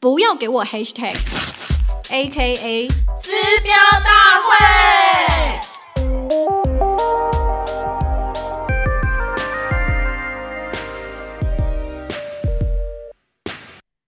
[0.00, 4.56] 不要给我 hashtag，A K A 撕标大会。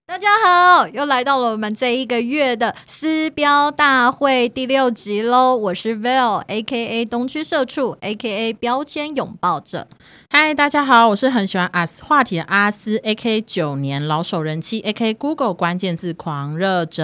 [0.07, 5.55] 大家好，又来到了我们这一个月的撕标大会第六集喽！
[5.55, 9.87] 我是 Val，A K A 东区社畜，A K A 标签拥抱者。
[10.35, 17.03] 嗨，大家好，我是很喜欢阿斯话题的阿斯，A K 九年老手人气，A K Google 关键字狂热者。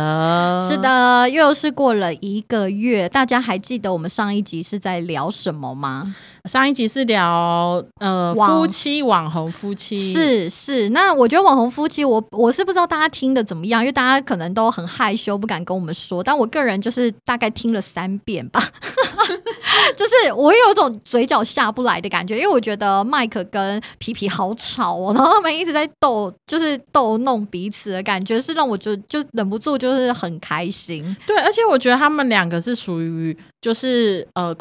[0.68, 6.16] 是的，又是过了一个月，大家还记得我们上一集是在聊什么吗？
[6.46, 16.24] 上一集是聊呃夫妻网红夫妻，是是，那我觉得网红夫妻，我我是不知道大家听的怎么样，因为大家可能都很害羞，不敢跟我们说。
[16.24, 18.60] 但我个人就是大概听了三遍吧，
[19.96, 31.04] 就是我有种嘴角下不来的感觉，因为我觉得麦克跟皮皮好吵哦，然后他们一直在逗，就是逗弄彼此的感觉，是让我就就忍不住就是很开心。
[31.28, 34.56] 对，而且我觉得他们两个是属于就是呃。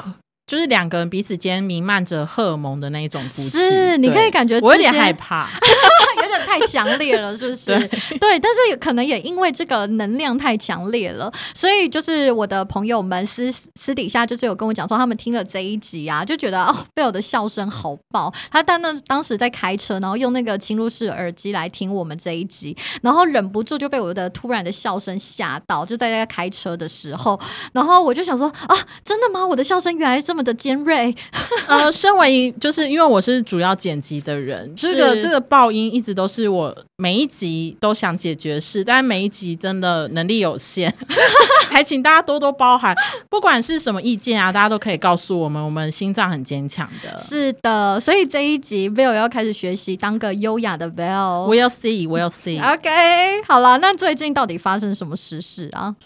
[0.48, 5.46] 就是两个人彼此间弥漫着荷尔蒙的那一种夫妻，是，你可以感觉我有点害怕，
[6.48, 7.72] 太强烈了，是不是？
[8.18, 18.32] 对，但是可能也因为这个能量太强烈了，所以就是我的朋友们私私底下就是有跟我讲说，他们听了这一集啊，就觉得哦，贝尔的笑声好爆。
[18.50, 27.38] 他但那当时在开车，然后用那个侵入式耳机来听我们这一集，然后忍不住就被我的突然的笑声吓到，就在在开车的时候，
[27.72, 29.46] 然后我就想说啊，真的吗？
[29.46, 31.14] 我的笑声原来这么的尖锐，
[31.66, 40.94] 呃，身为就是因为我是主要剪辑的人，这个这个爆音一直都是我每一集都想解决的事，但每一集真的能力有限，
[41.72, 42.94] 还请大家多多包涵。
[43.30, 47.16] 不管是什么意见啊，大家都可以告诉我们，我们心脏很坚强的。
[47.16, 51.48] 是的，所以这一集 Bill 要开始学习当个优雅的 Bill。
[51.48, 52.60] We'll see, we'll see。
[52.60, 55.96] OK，好了，那最近到底发生什么时事啊？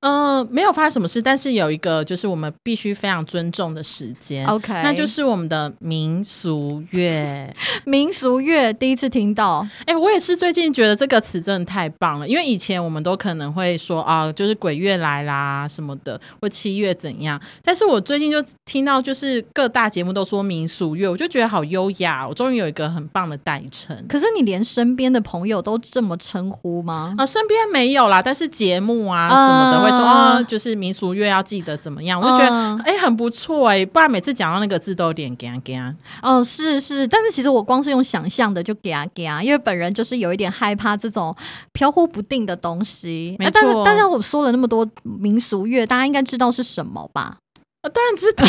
[0.00, 7.54] 嗯、没有发生什么事，但是有一个就是我们必须非常尊重的时间 OK 那就是我们的民俗乐。
[7.84, 17.40] 民俗乐第一次听到，哎、我也是最近觉得这个词真的太棒了，因为以前我们都可能会说啊，就是鬼月来啦什么的，或七月怎样。
[17.62, 23.96] 但是我最近就听到，就是各大节目都说民俗乐，我就觉得好优雅，我终于有一个很棒的代称。
[24.08, 27.14] 可是你连身边的朋友都这么称呼吗？
[27.18, 35.96] 啊，身边没有啦，但是节目啊嗯什么的会说啊，就是民俗月要记得怎么样，我就觉得嗯哎、很不错哎、不然每次讲到那个字都有点干干。
[36.22, 41.34] 哦，是是，但是其实我光是用想象的就给啊给啊，因为本人就是有一点害怕这种
[41.72, 43.36] 飘忽不定的东西。
[43.38, 47.38] 没啊但是错但是我说了那么多民俗乐，大家应该知道是什么吧？
[47.82, 48.44] 啊当然知道，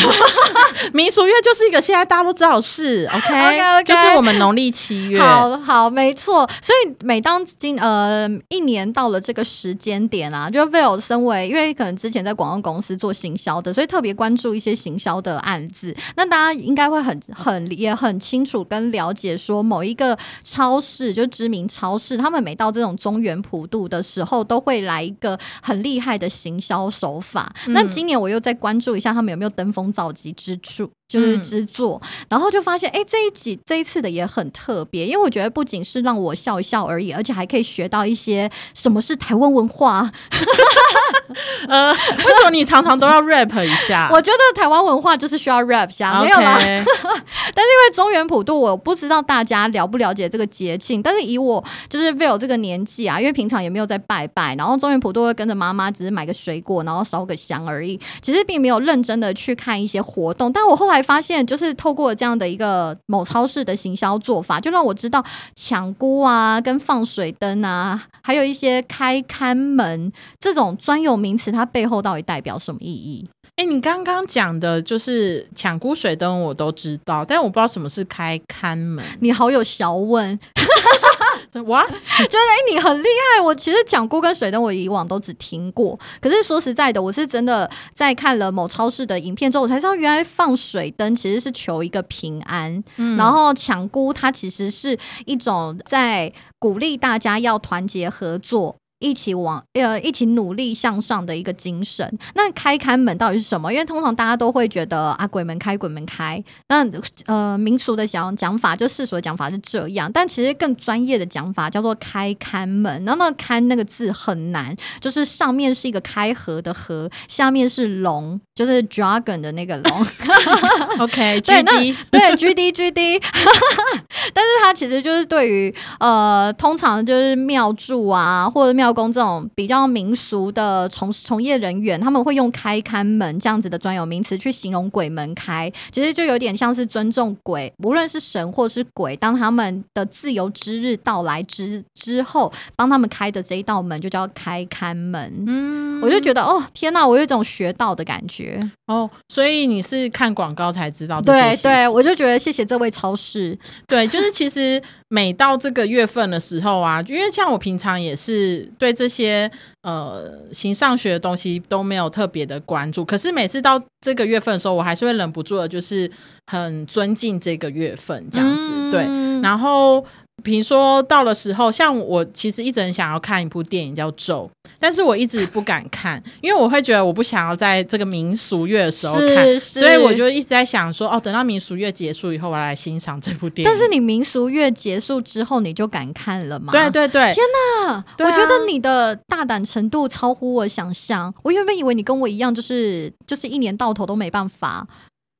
[0.92, 5.18] 民俗月就是一个现在大家都知道的事，OK，, 就是我们农历七月。
[5.18, 6.46] 好好，没错。
[6.60, 15.96] 所以每当今呃一年到了这个时间点啊，就 Will 身为因为可能之前在广告公司做行销的，所以特别关注一些行销的案子。
[16.14, 27.50] 那大家应该会很很也很清楚跟了解，说某一个超市就知名超市，他们每到这种中原普渡的时候，都会来一个很厉害的行销手法。
[27.68, 30.90] 那今年我又在关注一下他们有没有登峰造极之处。
[31.12, 32.00] 就是嗯之作，
[32.30, 40.10] 然后就发现，哎，这一集这一次的也很特别，因为我觉得不仅是让我笑一笑而已，而且还可以学到一些什么是台湾文化。
[41.68, 44.08] 呃，为什么你常常都要 rap 一下？
[44.12, 46.56] 我觉得台湾文化就是需要 rap 一下，没有啦。
[46.64, 51.02] 但是因为中原普渡，我不知道大家了不了解这个节庆。
[51.02, 57.98] 但是以我就是 Vill 这个年纪啊，因为平常也没有在拜拜，然后中原普渡会跟着妈妈，只是买个水果，然后烧个香而已。
[58.20, 60.52] 其实并没有认真的去看一些活动。
[60.52, 65.24] 但我后来发现，就是透过这样的一个某超市的行销做法，就让我知道
[65.54, 73.28] 抢菇啊、跟放水灯啊，还有一些开看门这种专有名词，它背后到底代表什么意义？
[73.56, 79.04] 哎、你刚刚讲的就是抢菇水灯，我都知道，但我不知道什么是开看门。
[79.20, 80.38] 你好有小问。
[81.66, 83.40] 哇， 觉得哎、你很厉害。
[83.42, 85.98] 我其实讲锅跟水灯，我以往都只听过。
[86.20, 92.82] 可是说实在的，我是真的在看了某超市的影片之后，我才知道原来放水灯其实是求一个平安。
[92.96, 98.76] 嗯然后抢菇它其实是一种在鼓励大家要团结合作。
[99.02, 102.18] 一起往呃一起努力向上的一个精神。
[102.34, 103.72] 那开开门到底是什么？
[103.72, 106.86] 因为通常大家都会觉得啊鬼门开鬼门开，那
[107.26, 113.04] 呃民俗的讲讲法就世俗的讲法是这样，但其实更专业的讲法叫做开开门。
[113.04, 118.40] 然后那开那个字很难，就是上面是一个开合的合，下面是龙。
[118.54, 120.06] 就是 dragon 的那个龙。
[120.98, 123.18] OK，对那 GD 对，G D G D，
[124.34, 145.32] 但是它其实就是对于呃，通常就是庙祝啊或者庙公这种比较民俗的从从业人员，他们会用开看门这样子的专有名词去形容鬼门开，其实就有点像是尊重鬼，无论是神或是鬼，当他们的自由之日到来之之后，帮他们开的这一道门就叫开看门。
[145.46, 148.41] 嗯我就觉得哦，天哪，我有一种学到的感觉。
[148.86, 153.58] 哦，所以你是看广告才知道这些对对，我就觉得谢谢这位超市。
[153.86, 159.50] 对，就是其实每到这个月份的时候啊，因为像我平常也是对这些
[159.82, 166.10] 呃形上学的东西都没有特别的关注，可是每次到这个月份的时候，我还是会忍不住的，就是
[166.46, 168.90] 很尊敬这个月份这样子。
[168.90, 170.04] 对，嗯然后
[170.42, 183.70] 比如说到了时候，像我其实一直很想要看一部电影叫《咒》，但是我一直不敢看，因为我会觉得我不想要在这个民俗月的时候看，所以我就一直在想说，哦，等到民俗月结束以后，我要来欣赏这部电影。
[183.70, 186.72] 但是你民俗月结束之后，你就敢看了吗？
[186.72, 187.92] 对对对，天哪！
[187.92, 191.32] 啊我觉得你的大胆程度超乎我想象。
[191.42, 194.86] 我原本以为你跟我一样，就是就是一年到头都没办法，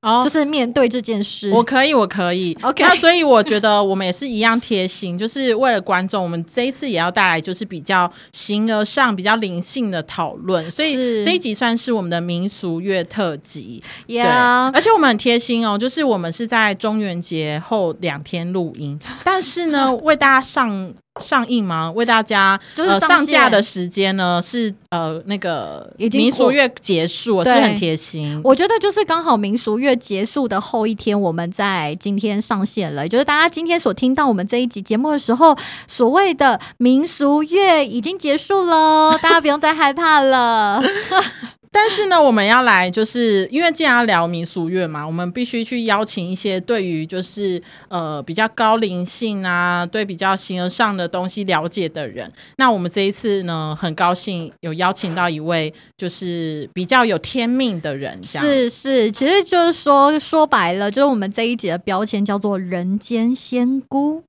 [0.02, 1.50] 哦就，是面对这件事。
[1.50, 2.56] 我可以，我可以。
[2.62, 10.68] OK 那所以我觉得我们也是一样贴心，就是为了观众，我们这一次也要带来就是比较形而上、比较灵性的讨论。
[10.70, 13.82] 所以是这一集算是我们的民俗乐特辑。
[14.06, 21.92] 对，呀，而且我们很贴心哦，就是我们是在中元节后两天录音，但是呢， 为大家上上映吗？
[21.94, 28.40] 为大家呃就是上上架的时间呢是呃那个民俗月结束了，是不是很贴心？
[28.42, 33.02] 我觉得就是刚好民俗月结束的后一天，我们在今天上线了。
[33.04, 35.56] 也就是大家今天所听到我们这一集节目的时候，
[35.86, 40.82] 所谓的民俗月已经结束喽，大家不用再害怕了。
[41.74, 52.30] 但是呢，我们要来，就是因为既然要聊民俗乐嘛，我们必须去邀请一些对于就是呃比较高灵性啊，对比较形而上的东西了解的人。
[52.58, 64.22] 那我们这一次呢，很高兴有邀请到一位就是比较有天命的人，是是，其实就是说说白了，就是我们这一集的标签叫做“人间仙姑”。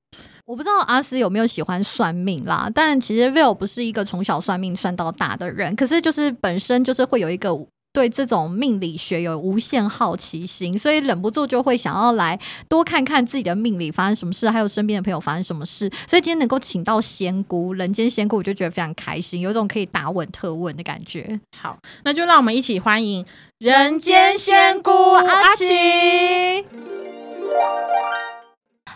[0.46, 7.50] 我不知道阿斯有没有喜欢算命啦，但其实 Will 不是一个从小算命算到大的人，可是就是本身就是会有一个
[7.94, 12.38] 对这种命理学有无限好奇心，所以忍不住就会想要来
[12.68, 15.90] 多看看自己的命理发生什么事，还有身边的朋友发生什么事。
[16.06, 21.40] 所以今天能够请到仙姑，人间仙姑，我就觉得非常开心，有一种可以打稳特问的感觉。
[21.56, 23.24] 好，那就让我们一起欢迎
[23.58, 26.64] 人间仙姑阿奇。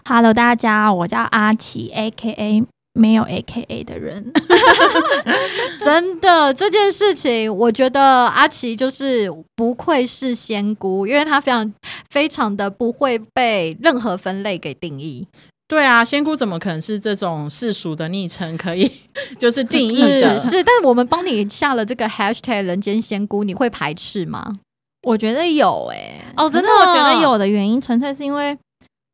[0.08, 2.64] Hello，大家，我叫阿奇，A K A
[2.94, 4.32] 没有 A K A 的人。
[5.84, 11.74] 真的这件事情，我觉得阿奇就是不愧是仙姑，因为她非常
[12.08, 15.28] 非常的不会被任何分类给定义。
[15.68, 18.90] 对啊，仙姑怎么可能是这种世俗的昵称可以
[19.38, 20.38] 就是定义的？
[20.40, 24.54] 是是，但是我们帮你下了这个 hashtag 人间仙姑，你会排斥吗？
[25.06, 28.56] 我觉得有诶、哦真的我觉得有的原因纯粹是因为，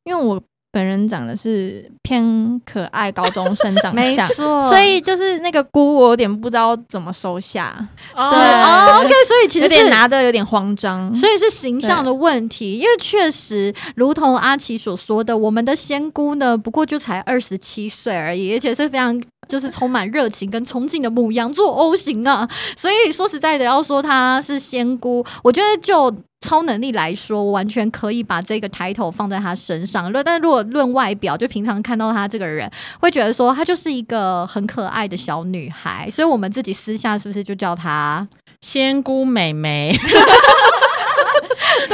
[0.05, 0.41] 因为我
[0.75, 7.73] 本人长得是偏可爱高中生长没相， 错，所以就是那个姑，我有点不知道怎么收下，
[8.17, 11.15] 是哦哦，OK，所以其实有点拿的有点慌张。
[11.15, 19.17] 所以是形象的问题，因为确实，如同阿奇所说的，我们的仙姑呢，不过就才二十七岁而已，而且是非常
[19.49, 22.49] 就是充满热情跟冲劲的母羊座 O 型啊。
[22.77, 30.13] 所以说实在的，要说她是仙姑，我觉得就超能力来说，完全可以把这个 title 放在她身上。
[30.13, 32.71] 论但如果论外表，就平常看到她这个人，
[33.01, 38.27] 会觉得说她就是一个很可爱的小女孩，所以我们自己私下是不是就叫她？
[38.61, 39.95] 仙姑美眉。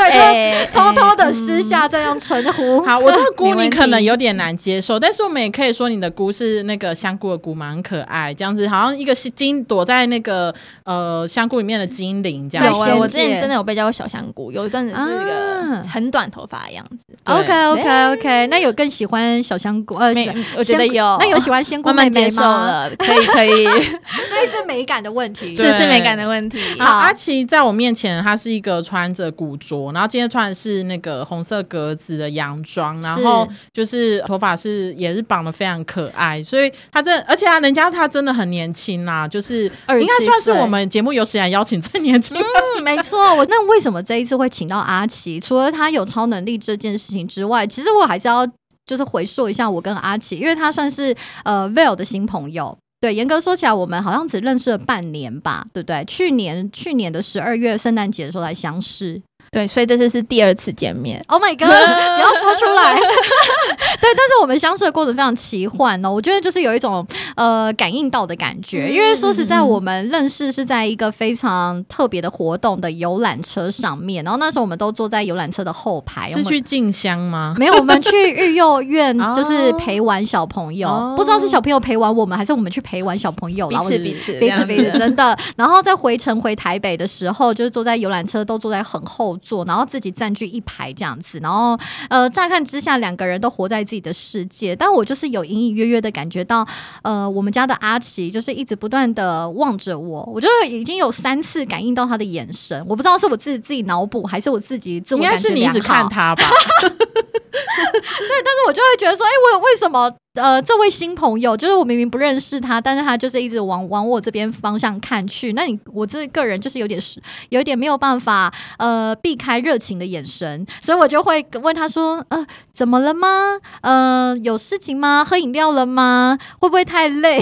[0.08, 2.82] 对，哎偷偷的哎私下这样称呼。
[2.86, 10.54] 好，我这个 菇你可能有点难接受，但是我们也可以说你的菇是那个香菇的菇嘛，很可爱，这样子好像一个是精躲在那个
[10.84, 12.80] 呃香菇里面的精灵这样子。
[12.94, 17.04] 我之前真的有被叫过小香菇，有一阵子是一个啊很短头发的样子。
[17.24, 22.66] 对 OK OK OK，那有更喜欢小香菇呃，没喜欢我觉得有那有喜欢仙菇慢慢接受妹妹吗？
[22.66, 23.64] 了，可以可以，
[24.28, 25.54] 所以是美感的问题。
[25.54, 26.58] 对是是美感的问题。
[26.78, 42.42] 好，阿奇在我面前，他是一个穿着古着，然后今天穿的是那个红色格子的洋装，然后就是头发是也是绑的非常可爱，所以他这而且啊，人家他真的很年轻啦，就是27应该算是我们节目有史以来邀请最年轻的。
[42.42, 43.36] 嗯，没错。
[43.36, 45.38] 我那为什么这一次会请到阿奇？
[45.40, 48.46] 除了他有超能力这件事情之外，其实我还是要
[48.86, 52.76] 就是回溯一下我跟阿奇，因为他算是呃 Veil 的新朋友。
[53.00, 56.04] 对，严格说起来，我们好像只认识了半年吧，对不对？
[56.04, 59.18] 去年去年的十二月圣诞节的时候才相识。
[59.52, 61.20] 对，所以这次是第二次见面。
[61.26, 61.66] Oh my god！
[61.66, 62.94] 不要说出来。
[64.00, 67.04] 对，但是我们相识的过程非常奇幻哦，我觉得就是有一种
[67.34, 77.54] 呃感应到的感觉，因为说实在，我们认识是在一个非常特别的活动的游览车上面，然后那时候我们都坐在游览车的后排，是去进香吗？
[77.58, 85.36] 没有，我们去育幼院 哦就是陪玩小朋友，哦不知道是小朋友陪玩我们，还是我们去陪玩小朋友彼此彼此彼此彼此，真的。
[85.56, 91.38] 然后在回程回台北的时候，就是坐在游览车，都坐在很后座，然后自己占据一排这样子。
[91.42, 91.78] 然后
[92.08, 96.66] 呃，乍看之下，两个人都活在自己的世界，但我就是有隐隐约约的感觉到，
[97.02, 106.44] 呃，我们家的阿奇就是一直不断的望着我，我就已经有三次感应到他的眼神，我不知道是我自己自己脑补，还是我自己自我应该是你一直看他吧？
[106.82, 115.54] 对但是我就会觉得说，哎、为为什么呃，这位新朋友，就是我明明不认识他，但是他就是一直往往我这边方向看去。
[115.54, 123.58] 那你我这个人就是有点是有点没有办法呃避开热情的眼神，所以我就会问他说，呃，怎么了吗？
[123.80, 125.24] 呃，有事情吗？
[125.28, 126.38] 喝饮料了吗？
[126.60, 127.40] 会不会太累？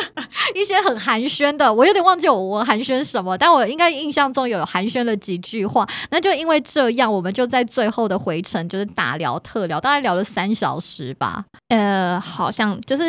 [0.54, 5.88] 一些很寒暄的，我有点忘记我我寒暄什么，但我应该印象中有寒暄了几句话。
[6.10, 11.42] 那就因为这样，我们就在最后的回程就是大聊特聊，大概聊了三小时吧。
[11.68, 13.04] 呃，好像就是，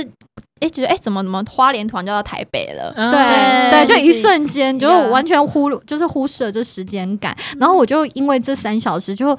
[0.60, 2.94] 哎，觉得哎，怎么怎么花莲突然就到台北了？
[2.96, 9.38] 嗯对对，就一瞬间，就完全忽就是忽视了这时间感，然后我就因为这三小时就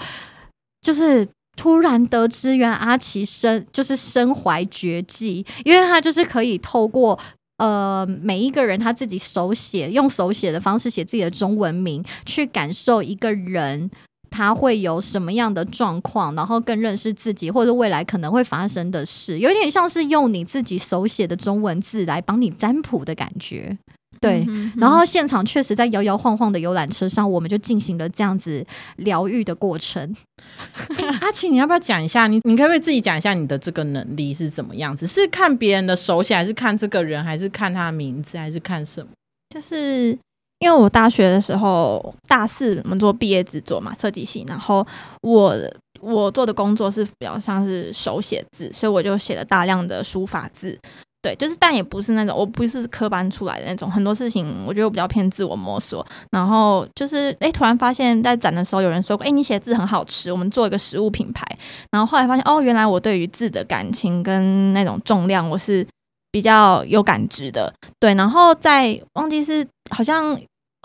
[0.82, 1.26] 就是。
[1.60, 7.18] 突然得知，原来阿奇身就是身怀绝技，因为他就是可以透过
[7.56, 13.90] 呃每一个人他自己手写，用手写的方式写自己的中文名，去感受一个人
[14.30, 23.76] 他会有什么样的状况，然后更认识自己，或者未来可能会发生的事，有点像是用你自己手写的中文字来帮你占卜的感觉。
[24.20, 28.66] 对，嗯然后现场确实在摇摇晃晃的游览车上，我们就进行了这样子
[28.96, 30.12] 疗愈的过程。
[31.20, 32.26] 阿奇，你要不要讲一下？
[32.26, 35.06] 你你可不可以自己讲一下你的这个能力是怎么样子？
[35.06, 39.08] 是看别人的手写，还是看这个人，还是看他的名字，还是看什么？
[39.54, 40.18] 就是
[40.58, 44.86] 因为我大学的时候大四我们做毕业制作嘛，设计系，然后
[45.22, 45.54] 我
[46.00, 50.78] 我做的工作是比较像是手写字，所以我就写了大量的书法字。
[51.20, 56.06] 对，就是但也不是那种，我不是科班出来的那种，很多事情我觉得我比较偏自我摸索。
[56.30, 61.44] 然后就是，哎，突然发现，在展的时候有人说过，哎，你写字很好吃，我们做一个食物品牌。
[61.90, 65.84] 然后后来发现，哦，原来我对于字的感情跟那种重量，我是
[66.30, 67.72] 比较有感知的。
[67.98, 70.38] 对，然后再忘记是好像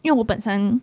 [0.04, 0.82] 因为我本身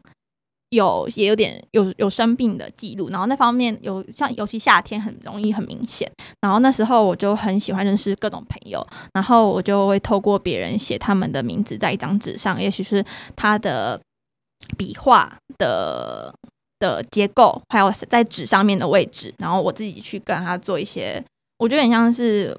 [0.71, 13.05] 有也有点有有生病的记录，然后那方面有像尤其夏天很容易很明显，然后那时候我就很喜欢认识各种朋友，然后我就会透过别人写他们的名字在一张纸上，也许是
[13.37, 14.01] 他的
[14.77, 16.35] 笔画的。
[16.81, 21.23] 的结构，还有在纸上面的位置，然后我自己去跟他做一些，
[21.59, 22.59] 我觉得很像是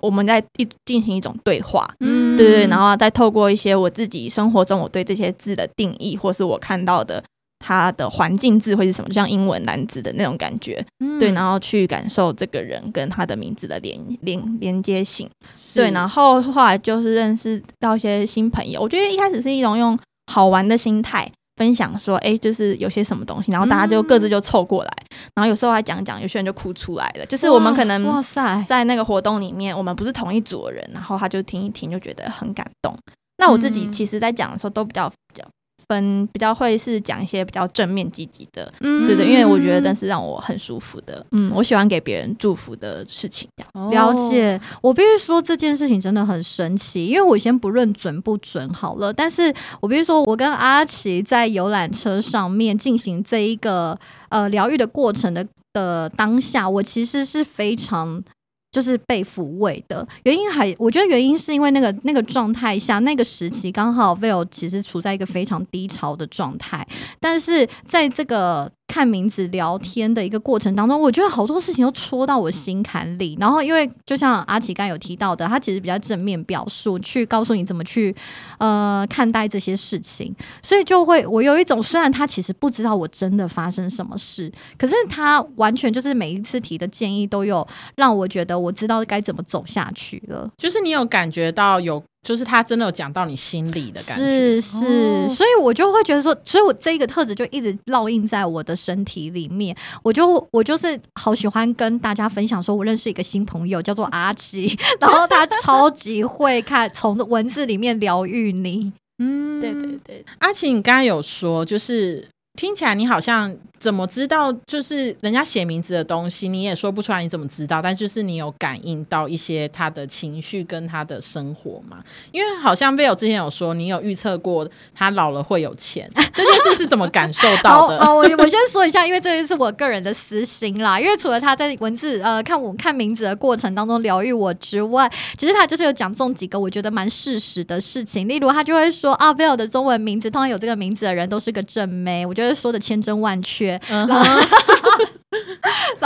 [0.00, 2.36] 我们在一进行一种对话，嗯。
[2.36, 7.22] 对对，然后再透过一些我自己生活中我对这些字的定义，或是我看到的
[7.58, 10.82] 它的环境字会是什么，就像英文单字的那种感觉，
[11.18, 15.28] 对，然后去感受这个人跟他的名字的连连连接性，
[15.74, 19.98] 对，然后后来就是认识到一些新朋友，我觉得一开始是一种用
[20.32, 21.30] 好玩的心态。
[21.60, 24.90] 分享说，哎，就是有些什么东西，然后大家就各自就凑过来，
[25.34, 27.26] 然后有时候还讲讲，有些人就哭出来了。
[27.26, 32.96] 就是我们可能哇塞，在那个活动里面，我们不是同一组的人，然后他就听一听，就觉得很感动。
[33.36, 35.46] 那我自己嗯其实，在讲的时候都比较比较
[35.90, 43.90] 分，比较会是讲一些比较正面积极的，嗯对对，因为我觉得那是让我很舒服的，嗯，我喜欢给别人祝福的事情，这样。
[43.90, 58.22] 了解，我必须说这件事情真的很神奇，因为我先不论准不准好了，但是我必须说，我跟阿奇在游览车上面进行这一个呃疗愈的过程的的当下，我其实是非常。
[58.70, 60.06] 就是被抚慰的。
[60.24, 66.86] 原因还，我觉得原因是因为那个那个状态下，那个时期刚好 Will 其实处在一个非常低潮的状态，
[67.18, 73.36] 但是在这个看名字聊天的一个过程当中，我觉得好多事情都戳到我心坎里。
[73.38, 78.12] 然后，因为就像阿奇刚有提到的，他其实比较正面表述，去告诉你怎么去
[78.58, 90.50] 呃看待这些事情，所以就会我有一种，虽然他其实不知道我真的发生什么事，可是他完全就是每一次提的建议都有让我觉得我知道该怎么走下去了。
[90.58, 94.24] 就是你有感觉到有就是他真的有讲到你心里的感觉。
[94.24, 99.74] 是是，哦所以我就会觉得说，所以我这一个特质就一直烙印在我的身体里面。
[100.02, 108.92] 我就我就是好喜欢跟大家分享说，我认识一个新朋友叫做阿奇，然后他超级会看从文字里面疗愈你。
[109.18, 112.26] 嗯对对对，阿奇，你刚刚有说，就是
[112.56, 122.04] 听起来你好像怎么知道，就是人家写名字的东西，你也说不出来你怎么知道，但就是你有感应到一些他的情绪跟他的生活嘛？
[122.32, 127.98] 因为好像 Will 之前有说，你有预测过他老了会有钱，这件事是怎么感受到的？
[128.00, 131.00] 哦，我我先说一下，因为这个是我个人的私心啦。
[131.00, 138.28] 因为除了他在文字呃看我看名字的过程当中疗愈我之外，其实他就是有讲中几个我觉得蛮事实的事情。
[138.28, 143.80] 例如，他就会说啊，Vel 的中文名字通常有这个名字的人都是个正妹，我就觉得说的千真万确。
[143.88, 144.08] 然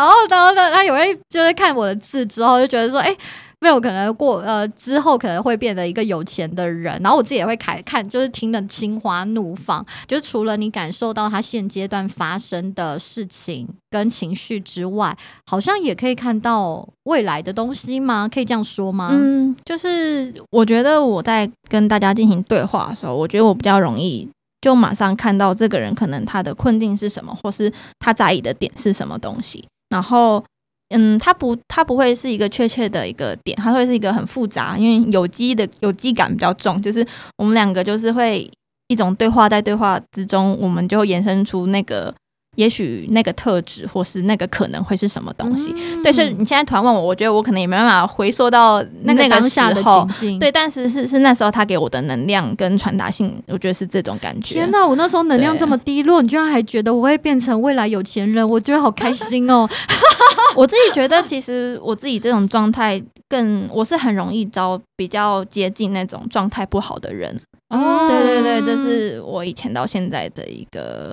[0.05, 3.17] 后， 然后呢，他也会就是看我的字之后，就觉得说，哎。
[3.61, 9.83] 因为我可能过呃之后可能会变得一个有钱的人，然后我自己也会看看，就是听得心花怒放。
[10.07, 18.29] 就是除了你感受到他现阶段发生的事情跟情绪之外，好像也可以看到未来的东西吗？
[18.29, 19.09] 可以这样说吗？
[19.13, 24.29] 嗯，就是我觉得我在跟大家进行对话的时候，我觉得我比较容易
[24.65, 30.43] 就马上看到这个人可能他的困境是什么，或是他在意的点是什么东西，然后。
[30.91, 37.05] 嗯，他不，他不会是一个确切的一个点，他会是一个很复杂，因为有机的有机感比较重，就是
[37.39, 38.49] 我们两个就是会
[38.89, 42.15] 一种对话，在对话之中，我们就延伸出那个
[42.57, 45.75] 也许那个特质，或是那个可能会是什么东西。
[45.77, 50.31] 嗯对，所以你现在突然问我，我觉得我可能也没办法回溯到那个个当下的时候情。
[50.31, 54.55] 境，对，但是是是那时候他给我的能量跟传达性，我觉得是这种感觉。
[54.55, 54.87] 天哪！
[54.87, 59.69] 我那时候能量这么低落，你居然还觉得我会变成未来有钱人，我觉得好开心哦。
[60.55, 67.35] 我自己觉得，其实我自己这种状态更，我是很容易招比较接近那种状态不好的人。
[67.71, 71.13] 哦对对对，这是我以前到现在的一个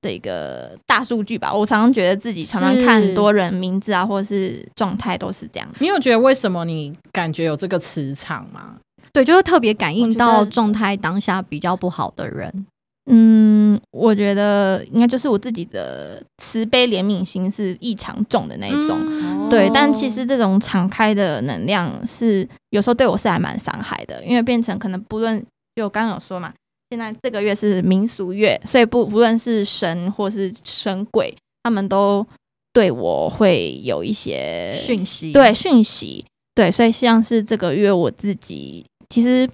[0.00, 1.52] 的一个大数据吧。
[1.52, 5.68] 我常常觉得自己常常看很多人名字啊，或者是状态都是这样。
[5.80, 8.76] 你有觉得为什么你感觉有这个磁场吗？
[9.12, 12.66] 对，就是特别感应到状态当下比较不好的人。
[13.10, 18.98] 嗯，我觉得应该就是我自己的慈悲怜悯心是异常重的那一种。
[18.98, 25.38] 嗯对，但其实这种敞开的能量是有时候对我是还蛮伤害的，因为变成可能不论
[25.76, 26.50] 就我刚刚有说嘛，
[26.94, 32.24] 现在这个月是民俗月，所以不不论是神或是神鬼，他们都
[32.72, 39.48] 对我会有一些讯息，对讯息，对，所以像是这个月我自己其实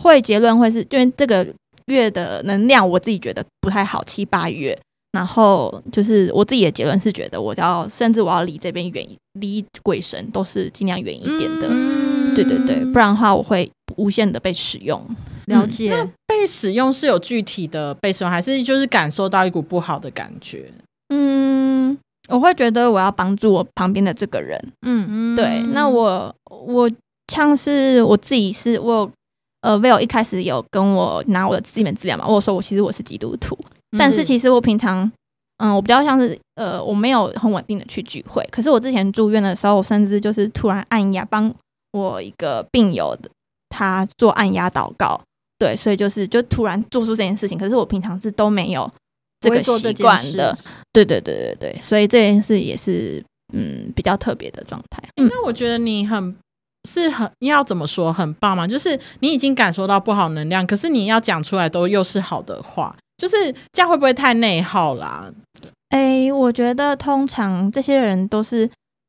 [0.00, 1.44] 会结论会是因为这个
[1.86, 4.78] 月的能量，我自己觉得不太好，七八月。
[5.10, 9.04] 然后就是我自己的结论是觉得我要甚至我要离这边远，
[9.40, 15.04] 离鬼神都是尽量远一点的，嗯对对对，不然的话我会无限的被使用。
[15.46, 15.92] 了解。
[16.26, 20.70] 被使用是有具体的被使用，还是就是感受到一股不好的感觉？
[21.08, 21.96] 嗯，
[22.28, 26.90] 我会觉得我要帮助我旁边的这个人，嗯嗯对，那我我
[27.32, 29.10] 像是我自己是我有
[29.60, 33.56] 呃 Will 一开始有跟我拿我的基本资料嘛，我说我其实我是基督徒，
[33.98, 35.10] 但是其实我平常
[35.58, 41.54] 嗯我比较像是呃我没有很稳定的去聚会，可是我之前住院的时候，我甚至就是突然按压帮
[41.92, 43.30] 我一个病友的
[43.68, 45.20] 他做按压祷告，
[45.58, 48.90] 对，所以就是就突然做出这件事情，可是我平常是都没有
[49.40, 50.56] 这个习惯的，
[50.92, 55.02] 对对对对对，所以这件事也是嗯比较特别的状态。
[55.16, 56.34] 嗯，那我觉得你很
[56.88, 63.36] 是很要怎么说很棒嘛，就是你已经感受到不好能量，可是你要讲出来都又是好的话，就是
[63.72, 65.32] 这样会不会太内耗啦？
[65.90, 68.68] 诶，我觉得通常这些人都是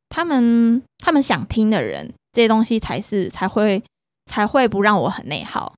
[0.10, 3.82] 他们他们想听的人，这些东西才是才会
[4.30, 5.74] 才会不让我很内耗。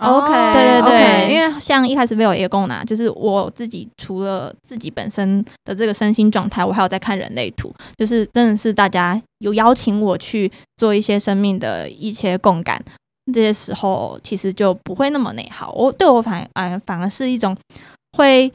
[0.00, 12.82] OK，对对对因为像一开始 Will 也跟我拿，就是我自己除了自己本身的这个身心状态，我还有在看人类图，就是真的是大家有邀请我去做一些生命的一些共感，
[13.32, 15.70] 这些时候其实就不会那么内耗。
[15.72, 17.56] 我对我反而反而是一种
[18.16, 18.50] 会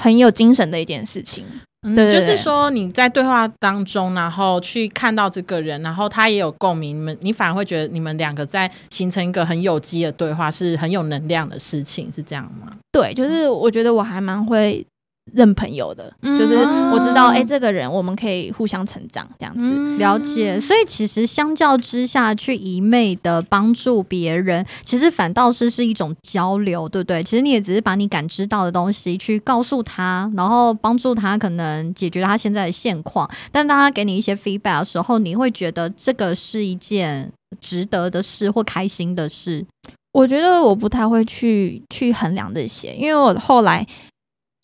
[0.00, 1.44] 很有精神的一件事情。
[1.86, 12.72] 嗯，对对对就是说你在对话当中，然后去看到这个人，然后他也有共鸣，你们你反而会觉得你们两个在形成一个很有机的对话，是很有能量的事情，是这样吗？
[12.90, 14.84] 对，就是我觉得我还蛮会
[15.32, 19.72] 认朋友的，嗯就是我知道，哦哎、这个人我们可以互相成长这样子。
[19.74, 27.22] 嗯了解，所以其实相较之下去一昧的帮助别人，其实反倒是是一种交流，对不对？
[27.22, 33.28] 其实你也只是把你感知到的东西去告诉他，然后帮助他可能解决他现在的现况。
[33.50, 39.64] 但当他给你一些 feedback 的时候，你会觉得这个是一件值得的事或开心的事。
[40.12, 43.86] 我觉得我不太会去去衡量这些，因为我后来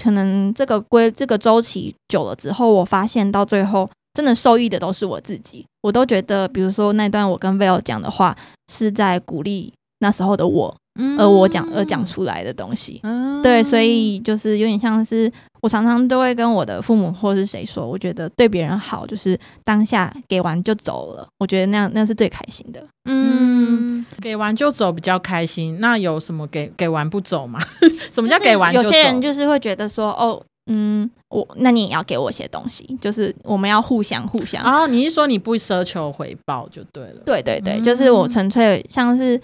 [0.03, 5.65] 可能这个规这个周期久了之后，我发现到最后真的受益的都是我自己。
[5.83, 8.37] 我都觉得，比如说那段我跟 Val 讲的话，
[8.73, 13.01] 是在鼓励那时候的我，嗯而我讲而讲出来的东西。
[13.03, 22.85] 嗯对，所以就是有点像是我常常都会跟我的父母或是谁说，我觉得对别人好，就是当下给完就走了，我觉得那样那是最开心的。
[23.05, 25.79] 嗯，给完就走比较开心。
[25.81, 27.59] 那有什么给给完不走吗？
[28.13, 28.89] 什么叫给完就走？
[28.89, 34.63] 有些人就是会觉得说，哦，嗯，我那你也要给我一些东西，就是我们要互相互相。
[34.63, 37.23] 哦，你是说你不奢求回报就对了？
[37.25, 39.41] 对对对，嗯就是我纯粹像是，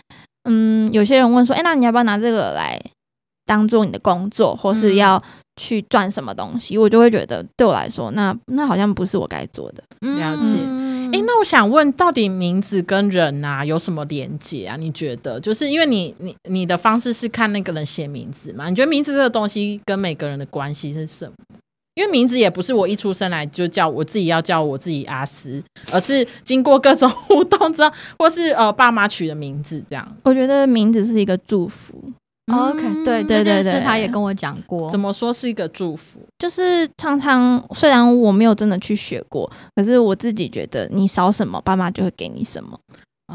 [0.48, 2.80] 嗯，有些人问说，哎、那你要不要拿这个来
[3.46, 5.22] 当做你的工作，或是嗯要
[5.56, 6.76] 去赚什么东西？
[6.76, 9.82] 我就会觉得，对我来说，那那好像不是我该做的。
[10.00, 14.76] 了解嗯哎、那我想问，到底名字跟人啊有什么连结啊？
[14.76, 18.68] 你觉得，就是因为你你你的方式是看那个人写名字嘛？
[18.68, 21.32] 你觉得名字这个东西跟每个人的关系是什么？
[21.98, 25.60] 因为名字也不是我一出生来就叫我自己要叫我自己阿斯，
[25.92, 30.16] 而是经过各种 互动之后，或是呃爸妈取的名字这样。
[30.22, 31.92] 我觉得名字是一个祝福
[32.46, 36.20] ，OK，对嗯这件事对对他也跟我讲过，怎么说是一个祝福？
[36.38, 42.78] 就是常常虽然我没有真的去学过，可是我自己觉得你少什么，爸妈就会给你什么。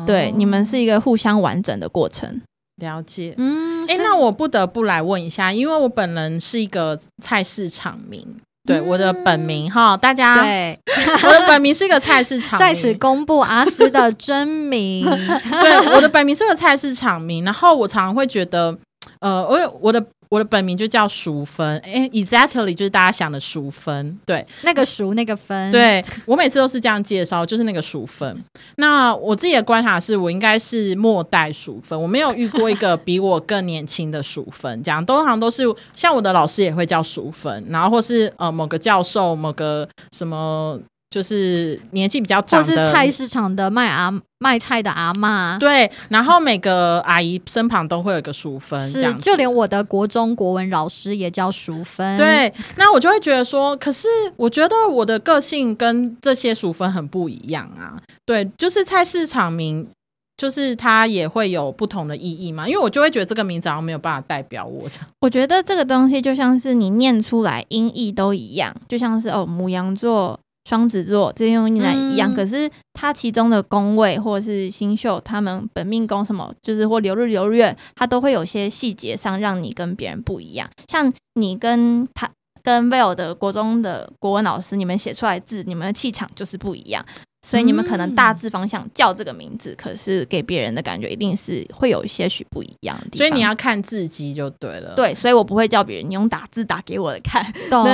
[0.07, 2.41] 对，哦你们是一个互相完整的过程。
[2.77, 3.35] 了解。
[3.37, 8.25] 嗯，哎、那我不得不来问一下，因为我本人是一个菜市场名，
[8.65, 10.79] 对、我的本名哈，大家对，
[11.23, 15.03] 我的本名是一个菜市场， 在此公布阿斯的真名。
[15.61, 18.77] 对我的本名是个菜市场名，然后我常常会觉得，
[19.19, 20.01] 呃，我有我的
[20.33, 28.43] 我的本名就叫淑芬，哎，exactly 就是大家想的淑芬，对，那个淑那个芬，，对我每次都是这样介绍，就是那个淑芬。
[28.77, 40.79] 那我自己的观察是我应该是末代淑芬，我没有遇过一个比我更年轻的淑芬，这样通常都是像我的老师也会叫淑芬，然后或是呃某个教授、某个什么，
[41.13, 45.59] 就是年纪比较或长的是菜市场的卖阿卖菜的阿妈。
[45.59, 57.93] 对，然后每个阿姨身旁都会有一个淑芬，是，就连我的国中国文老师也叫淑芬。，对，那我就会觉得说，可是我觉得我的个性跟这些淑芬很不一样啊。
[58.25, 59.87] 对，就是菜市场名，
[60.35, 62.67] 就是它也会有不同的意义嘛。
[62.67, 65.07] 因为我就会觉得这个名字好像没有办法代表我这样。
[65.21, 80.69] 我觉得这个东西就像是你念出来音译都一样，就像是哦母羊座、双子座这些用念来一样，嗯可是它其中的宫位或者是星宿，他们本命宫什么，就是或流日流月，它都会有些细节上让你跟别人不一样。
[80.87, 82.29] 像你跟他
[82.61, 87.05] 跟 Val 的国中的国文老师，你们写出来字，你们的气场就是不一样。
[87.45, 93.17] 所以你们可能大致方向叫这个名字，可是给别人的感觉一定是会有一些许不一样的地方。
[93.17, 97.45] 所以你要看字迹就对了。，对，所以我不会叫别人你用打字打给我的看。
[97.69, 97.83] 懂。
[97.83, 97.93] 对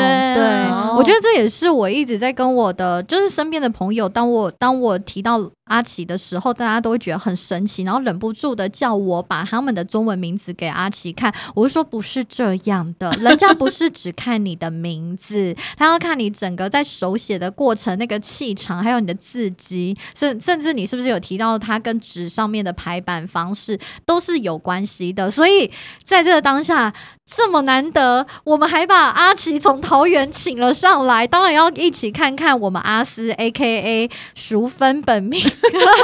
[0.96, 11.34] 我觉得这也是我一直在跟我的就是身边的朋友，当我当我提到阿奇的时候，大家都会觉得很神奇，然后忍不住的叫我把他们的中文名字给阿奇看。
[11.56, 25.30] 我就说不是这样的，人家不是只看你的名字，他要看你整个在手写的过程、那个气场，还有你的字迹，甚甚至你是不是有提到它跟纸上面的排版方式都是有关系的。
[25.30, 25.70] 所以
[26.04, 26.92] 在这个当下，
[27.24, 35.40] 这么难得，我们还把阿奇从桃园请了上来，当然要一起看看我们阿斯 A K A 熟芬本命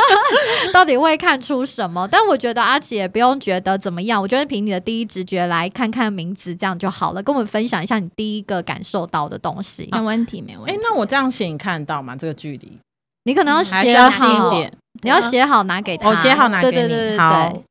[0.71, 2.07] 到底会看出什么。
[2.11, 9.89] 但我觉得阿奇也不用觉得怎么样，我觉得凭你的第一直觉来看看名字这样就好了，跟我们分享一下你第一个感受到的东西。
[9.91, 10.79] 没问题，没问哎、题。
[10.83, 12.15] 那我这样写你看得到吗？
[12.15, 12.79] 这个距离
[13.25, 14.71] 你可能要写好一，点。
[15.01, 17.61] 你要写好拿给他，我写好拿给你对对对对对。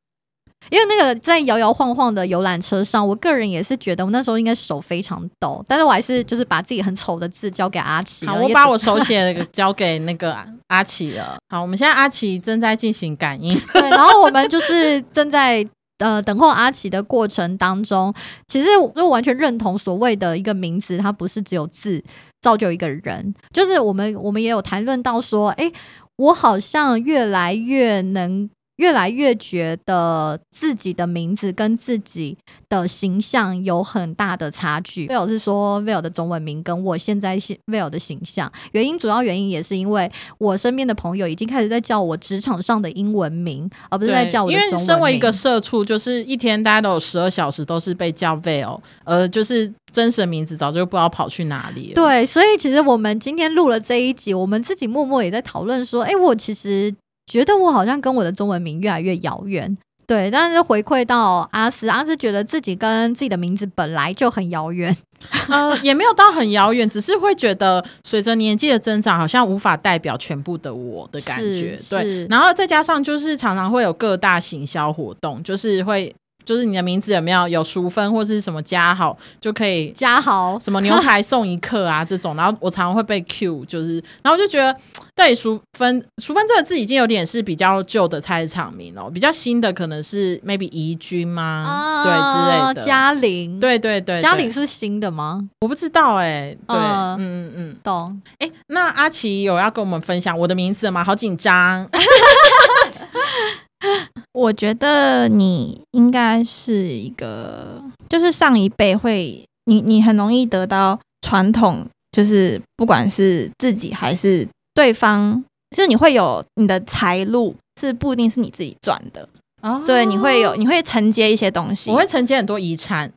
[0.71, 8.25] 因为那个在摇摇晃晃的游览车上，我个人也是觉得我那时候应该手非常抖，但是我还是就是把自己很丑的字交给阿奇。
[8.25, 10.35] 好，我把我手写的交给那个
[10.67, 11.37] 阿奇了。
[11.49, 13.59] 好，我们现在阿奇正在进行感应。
[13.73, 15.63] 对，然后我们就是正在
[15.99, 18.11] 呃等候阿奇的过程当中，
[18.47, 22.03] 其实我就完全认同所谓的一个名字，它不是只有字
[22.45, 25.73] 造就一个人，就是我们我们也有谈论到说，诶，
[26.17, 28.47] 我好像越来越能。
[28.77, 35.07] 越来越觉得自己的名字跟自己的形象有很大的差距。
[35.07, 44.79] Will 是说 vill 的中文名跟我现在 Will 的形象，原因主要原因也是因为我身边的朋友已经开始在叫我职场上的英文名，而不是在叫我的因中文名。
[44.79, 51.95] 为身为一个社畜，就是一天大家都有十二小时都是被叫 Veil，呃，就是真实的名字早就不知道跑去哪里了。
[51.95, 56.93] 对，所以其实我们今天录了这一集，我们自己默默也在讨论说，哎，我其实
[57.25, 59.77] 觉得我好像跟我的中文名越来越遥远。
[60.07, 64.95] 对，但是回馈到阿斯，阿斯觉得自己跟自己的名字本来就很遥远。
[65.49, 71.75] 呃，也没有到很遥远，只是会觉得随着年纪的增长，好像无法代表全部的我的感觉。
[71.89, 84.73] 对，然后再加上就是常常会有各大行销活动，就是会就是你的名字有没有有淑芬或是什么加好，就可以嘉好，什么牛排送一克啊这种，然后我常常会被 Q，就是，然后我就觉得
[85.15, 92.03] 到底淑芬淑芬这个字已经有点是比较旧的菜市场名了，比较新的可能是 maybe 宜君吗？
[92.03, 92.85] 对之类的。
[92.85, 95.41] 嘉玲，，对对对，对嘉玲是新的吗？
[95.61, 98.21] 我不知道哎、对，嗯嗯嗯嗯，懂。
[98.39, 101.03] 哎、那阿奇有要跟我们分享我的名字吗？
[101.03, 101.87] 好紧张，
[104.33, 119.27] 我觉得你应该是一个，就是上一辈会，你你很容易得到传统，就是不管是自己还是对方，就是你会有你的财路是不一定是你自己赚的，
[119.61, 123.11] 哦对，你会有你会承接一些东西，我会承接很多遗产，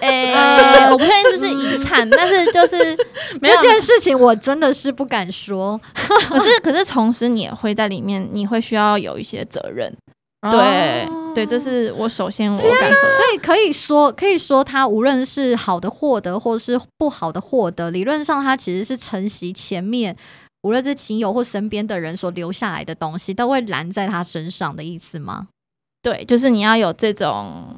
[0.00, 0.34] 诶、
[0.90, 2.96] 我不确定就是遗产，但是就是
[3.40, 5.80] 这件事情我真的是不敢说。
[5.94, 9.92] 可是可是同时你也会在里面，你会需要有一些责任，
[10.50, 12.84] 对、哦对，这是我首先我感受到。
[12.90, 20.16] 所以可以说，可以说他无论是好的获得，或是不好的获得，理论上他其实是承袭前面
[20.62, 25.48] 无论是亲友或身边的人所留下来的东西，都会拦在他身上的意思吗？
[26.02, 27.76] 对，就是你要有这种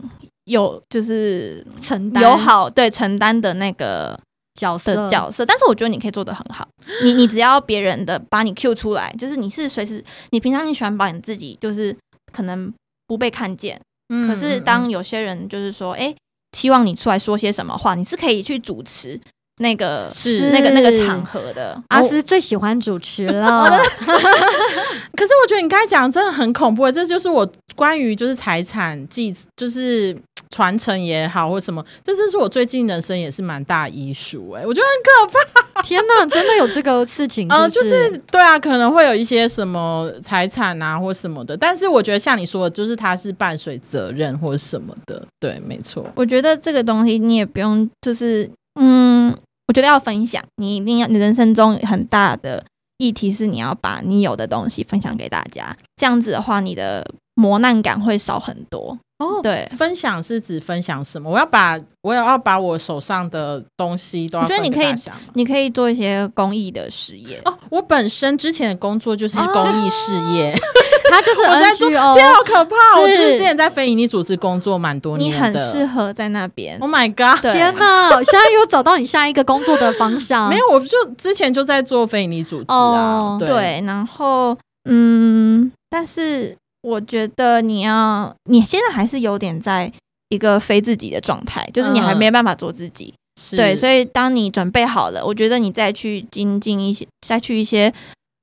[0.52, 2.22] 有就是承担。
[2.22, 4.18] 友好对承担的那个
[4.54, 4.94] 角色。
[4.94, 6.66] 的角色，但是我觉得你可以做的很好。
[7.02, 11.96] 你你只要别人的把你 Q 出来，就是你是随时你平常你喜欢把你自己就是
[12.32, 12.72] 可能
[13.06, 16.14] 不被看见，嗯可是当有些人就是说，哎、
[16.56, 19.18] 希望你出来说些什么话，你是可以去主持
[19.58, 20.50] 那个是。
[20.50, 21.80] 那个那个场合的。
[21.88, 23.64] 阿斯最喜欢主持了，
[25.16, 30.16] 可是我觉得你刚才讲的真的很恐怖，这就是我关于就是财产继就是
[30.52, 35.38] 传承也好或什么，这真是我最近人生也是蛮大的医术哎，我觉得很可
[35.74, 35.82] 怕。
[35.82, 46.04] 天哪，真的有这个事情是不呃，就是对啊，可能会有一些什么财产啊或什么的，但是我觉得像你说的，就是它是伴随责任或者什么的，对，没错。
[46.14, 49.34] 我觉得这个东西你也不用，就是嗯，
[49.68, 52.62] 我觉得要分享，你一定要，你人生中很大的
[52.98, 58.98] 议题是你要把你有的东西分享给大家，这样子的话，你的磨难感会少很多。
[59.22, 61.30] 哦，对，分享是指分享什么？
[61.30, 64.94] 我要把我也要把我手上的东西都要分我觉得你可以
[65.34, 67.40] 你可以做一些公益的事业。
[67.44, 70.52] 哦，我本身之前的工作就是公益事业，
[71.10, 72.76] 他就是 我在做，天好可怕！
[73.00, 76.78] 我就是是之前在非营利组织工作蛮多你年的，很适合在那边。
[76.80, 77.40] Oh my god！
[77.42, 78.10] 天哪！
[78.24, 80.48] 现在有找到你下一个工作的方向？
[80.48, 84.56] 没有，我就之前就在做非营利组织啊，哦对对，然后
[84.88, 89.90] 嗯，但是我觉得你要，你现在还是有点在
[90.28, 93.14] 一个非自己的状态，就是你还嗯没办法做自己。
[93.14, 97.92] 嗯对，所以当你准备好了，我觉得你再去精进一些，再去一些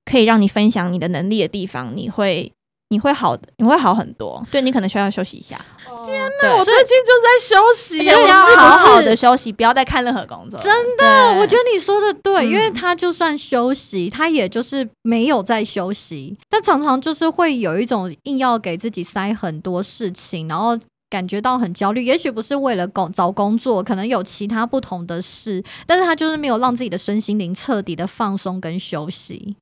[0.04, 2.52] 可以让你分享你的能力的地方，你会
[2.90, 4.44] 你会好的，你会好很多。
[4.52, 5.60] 对你可能需要休息一下，
[6.06, 10.60] 天哪，我最近就在休息要好好是的休息，不要再看任何工作。
[10.60, 20.78] 真的我觉得你说的对，嗯因为他就算休息，他也就是没有在休息，但常常就是会有一种硬要给自己塞很多事情，然后。
[21.10, 29.56] 感觉到很焦虑，也许不是为了工找工作，可能有其他不同的事，但是他就是没有让自己的身心灵彻底的放松跟休息。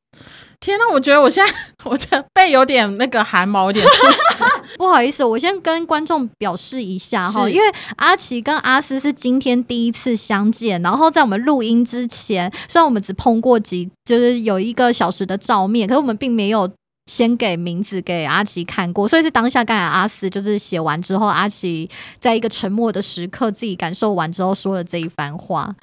[0.60, 1.54] 天呐，我觉得我现在
[1.86, 4.44] 我这背有点那个汗毛，有点竖起。
[4.78, 16.70] 不好意思，我先跟观众表示一下哈，因为阿奇跟阿斯是今天第一次相见，然后在我们录音之前，虽然我们只碰过几，就是有一个小时的照面，可是我们并没有。
[17.08, 21.90] 先给名字给阿奇看过，所以是当下刚才阿斯就是写完之后，阿奇
[22.20, 25.74] 在一个沉默的时刻，自己感受完之后说了这一番话。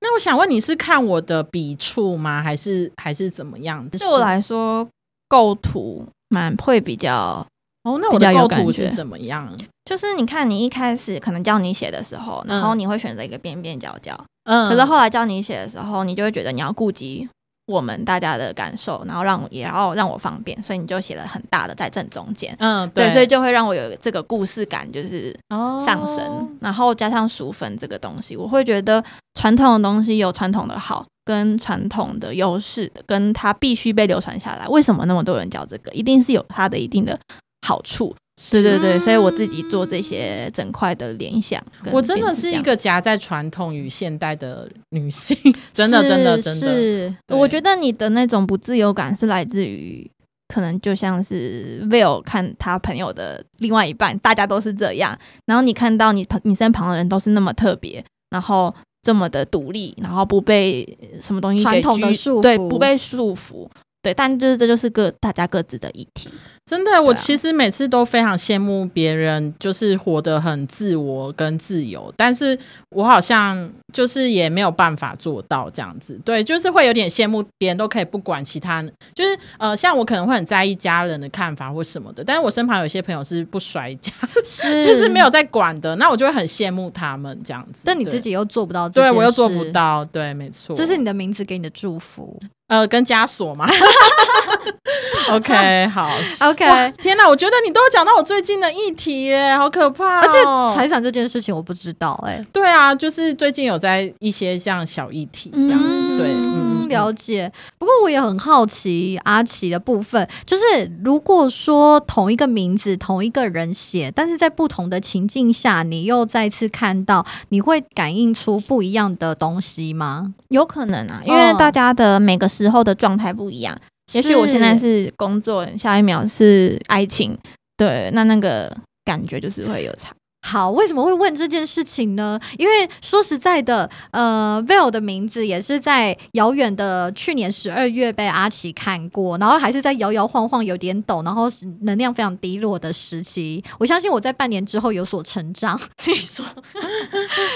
[0.00, 2.42] 那我想问你是看我的笔触吗？
[2.42, 3.88] 还是还是怎么样？
[3.88, 4.86] 对我来说，
[5.26, 7.46] 构图蛮会比较，
[7.84, 9.50] 哦，那我的构图是怎么样？
[9.86, 17.26] 就是你看你一开始可能叫你写的时候，然后嗯你会选择一个边边角角，嗯可是后来叫你写的时候，你就会觉得你要顾及
[17.66, 22.54] 我们大家的感受，然后让也要让我方便，所以你就写了很大的在正中间。
[22.58, 29.02] 嗯，对，所以就会让我有这个故事感，就是哦上升，然后加上熟粉这个东西，我会觉得
[29.34, 34.66] 传统的东西有传统的好，跟传统的优势的，跟它必须被流传下来。
[34.68, 35.90] 为什么那么多人教这个？
[35.92, 37.18] 一定是有它的一定的
[37.66, 38.14] 好处。
[38.50, 45.36] 对对对，所以我自己做这些整块的联想，我真的是一个夹在传统与现代的女性，
[45.72, 46.66] 真的 真的真的。
[46.66, 50.10] 是，我觉得你的那种不自由感是来自于。
[50.46, 60.86] 可能就像是 Will 看他朋友的另外一半，大家都是这样，然后你看到你你身旁的人都是那么特别，然后这么的独立，然后不被
[61.18, 63.66] 什么东西传统的束缚，对，不被束缚。
[64.02, 66.28] 对，但就是这就是各大家各自的议题。
[66.66, 76.18] 真的，我其实每次都非常羡慕别人，就是活得很自我跟自由，但是我好像就是也没有办法做到这样子。
[76.24, 78.82] 对，就是会有点羡慕别人都可以不管其他，
[79.14, 84.10] 就是呃，像我可能会很在意家人的看法或什么的，但是我身旁有些朋友是不摔家，
[84.42, 84.82] 是。
[84.82, 87.82] 就是没有在管的，那我就会很羡慕他们这样子。
[87.84, 92.40] 但你自己又做不到，对我又做不到，对，没错，这是你的名字给你的祝福。
[92.74, 93.68] 呃，跟枷锁嘛。
[95.30, 96.10] OK，好
[96.48, 96.92] ，OK。
[97.00, 100.20] 天哪，我觉得你都有讲到我最近的议题耶，好可怕！
[100.20, 100.34] 而且
[100.74, 102.44] 财产这件事情我不知道哎。
[102.52, 106.63] 对啊，就是最近有在一些像小议题这样子，对，嗯，
[106.94, 107.52] 了解。
[107.78, 110.62] 不过我也很好奇阿奇的部分，就是
[111.04, 120.34] 如果说同一个名字同一个人写，但是在不同的情境下，你又再次看到，你会感应出不一样的东西吗？
[120.48, 123.76] 有可能啊，因为大家的每个时候的状态不一样。
[124.12, 127.36] 也许我现在是工作，下一秒是爱情，
[127.76, 128.70] 对，那那个
[129.04, 130.12] 感觉就是会有差。
[130.46, 132.38] 好，为什么会问这件事情呢？
[132.58, 141.46] 因为说实在的，呃，Vel 的名字也是在遥远的去年十二月被阿奇看过，然后还是在摇摇晃晃、有点抖，然后
[141.80, 143.64] 能量非常低落的时期。
[143.78, 146.44] 我相信我在半年之后有所成长， 所以说，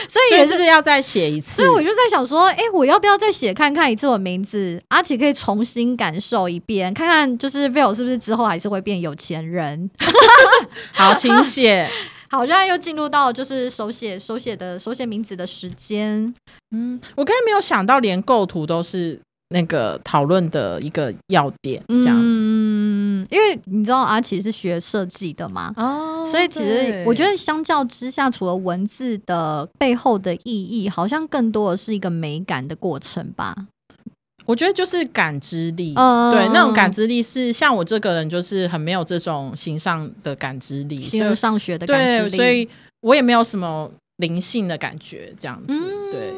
[0.09, 1.57] 所以是不是要再写一次？
[1.57, 4.83] 所以我就在想说，哎，我要不要再写看看一次我名字？
[4.89, 9.91] 阿奇可以重新感受一遍，看看就是 Vel 是不是之后还是会变有钱人？
[10.95, 11.87] 好，请写。
[12.31, 16.35] 好，现在又进入到就是手写手写的手写名字的时间。
[16.71, 21.83] 嗯，我刚才没有想到，连构图都是那个讨论的一个要点。
[21.89, 33.57] 这样，嗯，因为你知道阿奇是学设计的嘛，哦，所以其实我觉得相较之下，除了文字的背后的意义，好像更多的是一个美感的过程吧。
[34.49, 42.67] 我觉得就是感知力，对那种感知力是像我这个人就是很没有这种形上的感知力，形上学的感知力，所以
[43.03, 45.75] 我也没有什么灵性的感觉，这样子。
[46.11, 46.33] 对，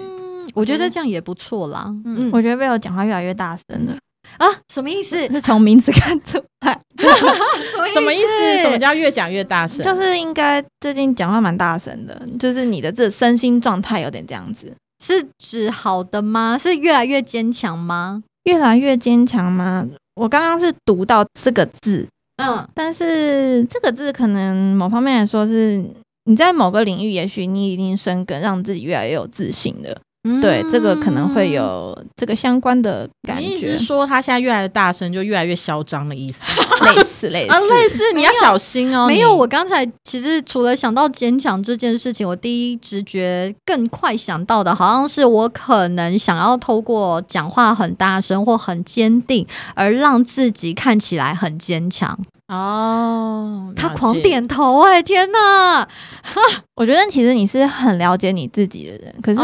[0.54, 1.86] 我觉得这样也不错啦。
[2.04, 3.96] 嗯，我觉得贝尔讲话越来越大声了
[4.38, 5.16] 啊，什么意思？
[5.28, 6.76] 是从名字看出来？
[7.94, 8.62] 什么意思？
[8.62, 9.84] 什么叫越讲越大声？
[9.84, 14.72] 就是应该最近讲话蛮大声的，就是你的这身心状态有点这样子。
[15.02, 16.58] 是指好的吗？
[16.58, 18.22] 是越来越坚强吗？
[18.44, 19.86] 越来越坚强吗？
[20.14, 25.82] 我刚刚是读到这个字，嗯，但是这个字可能某方面来说是
[26.24, 30.00] 你在某个领域，也许你已经生根，让自己越来越有自信了。
[30.40, 33.42] 对，这个可能会有这个相关的感觉。
[33.42, 36.44] 你意思说他现在越来越大声，就越来越嚣张的意思？
[36.84, 39.06] 类似类似类似，你要小心哦。
[39.06, 52.18] 没有，我刚才其实除了想到坚强这件事情，我第一直觉更快想到的，好像是我可能想要透过讲话很大声或很坚定，而让自己看起来很坚强。
[52.48, 55.88] 哦，他狂点头，哎，天哪！
[56.76, 59.40] 我觉得其实你是很了解你自己的人，可是。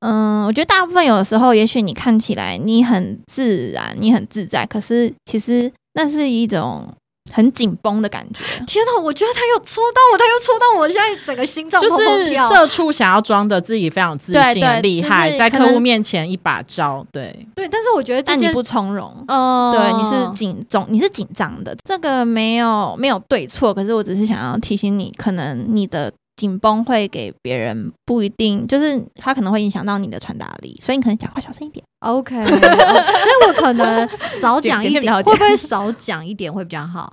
[0.00, 6.86] 嗯，我觉得大部分有的时候，也许你看起来你很自然，你很自在，可是其实那是一种
[7.34, 8.44] 很紧绷的感觉。
[8.64, 17.04] 天哪，我觉得他又戳到我，他又戳到我，现在整个心脏就是社畜想要装的自己非常自信、很厉害，在客户面前一把招。
[17.10, 21.76] 对对，但是我觉得但你不从容，嗯，对，你是紧总，你是紧张的。
[21.84, 26.12] 这个没有没有对错，可是我只是想要提醒你，可能你的。
[26.38, 31.84] 紧绷会给别人不一定，就是他可能会影响到你的传达力，所以你可能讲话小声一点。
[31.98, 37.12] OK， 所以我可能少讲一点，会不会少讲一点会比较好？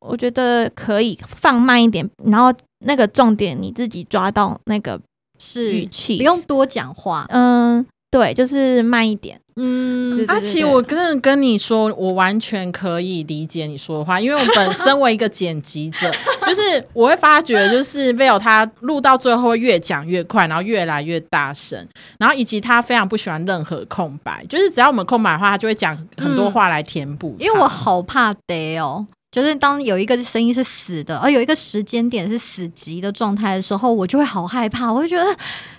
[0.00, 2.52] 我觉得可以放慢一点，然后
[2.84, 5.00] 那个重点你自己抓到那个
[5.38, 7.24] 是语气，不用多讲话。
[7.28, 9.40] 嗯，对，就是慢一点。
[9.56, 16.10] 嗯，阿奇，我真的跟你说，我完全可以理解你说的话，因为我本身为一个剪辑者，
[16.44, 21.86] 就是我会发觉，就是 Vil 他录到最后会越讲越快，然后越来越大声，
[22.18, 29.06] 然后以及他非常不喜欢任何空白，就是只要我们空白的话，他就会讲很多话来填补它、因为我好怕得哦。
[29.30, 35.24] 就是当有一个声音是死的，而有一个时间点是死寂的状态的时候，我就会好害怕，我会觉得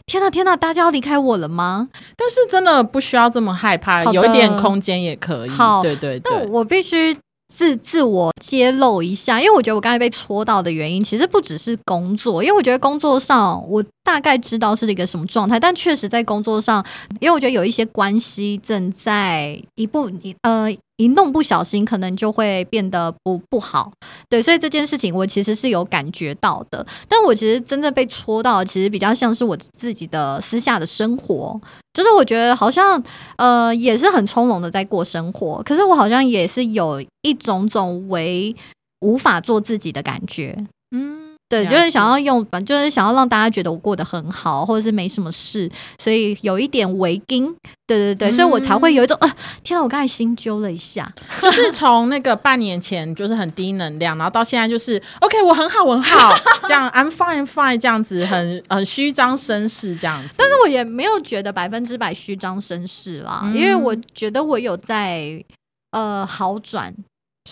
[0.06, 1.90] 天哪天哪，大家要离开我了吗？
[2.16, 5.50] 但是真的不需要这么害怕，有一点空间也可以。
[5.50, 7.18] 好对对对，但我必须
[7.52, 16.86] 自自我揭露一下，因为我觉得我刚才被戳到的原因，其实不只是工作，因为我觉得工作上我大概知道是一个什么状态，但确实在工作上，
[17.20, 23.92] 因为我觉得有一些关系正在一步一呃一弄不小心，可能就会变得不不好。
[24.30, 31.60] 对，所以这件事情我其实是有感觉到的，但我其实真正被戳到，其实比较像是我自己的私下的生活，
[31.92, 33.04] 就是我觉得好像
[33.38, 38.56] 呃也是很从容的在过生活，可是我好像也是有一种种为
[39.02, 40.56] 无法做自己的感觉。
[40.96, 41.25] 嗯。
[41.48, 45.70] 对，就是想要用，反正就是想要让大家觉得我过得很好，或者是没什么事，
[46.00, 47.54] 所以有一点围巾。
[47.88, 49.84] 对对对，所以我才会有一种啊，天哪！
[49.84, 51.08] 我刚才心揪了一下。
[51.40, 60.34] 就是从那个半年前就是很低能量，然后到现在就是 OK，我很好，我很好，这样 I'm fine fine 这样子，很很虚张声势这样子。
[60.38, 65.46] 但是我也没有觉得百分之百虚张声势啦，嗯因为我觉得我有在
[65.92, 66.92] 呃好转，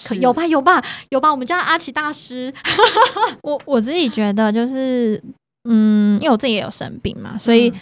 [0.07, 2.53] 可有吧有吧有吧，我们家阿奇大师，
[3.43, 5.21] 我我自己觉得就是，
[5.69, 7.79] 嗯，因为我自己也有生病嘛，所以嗯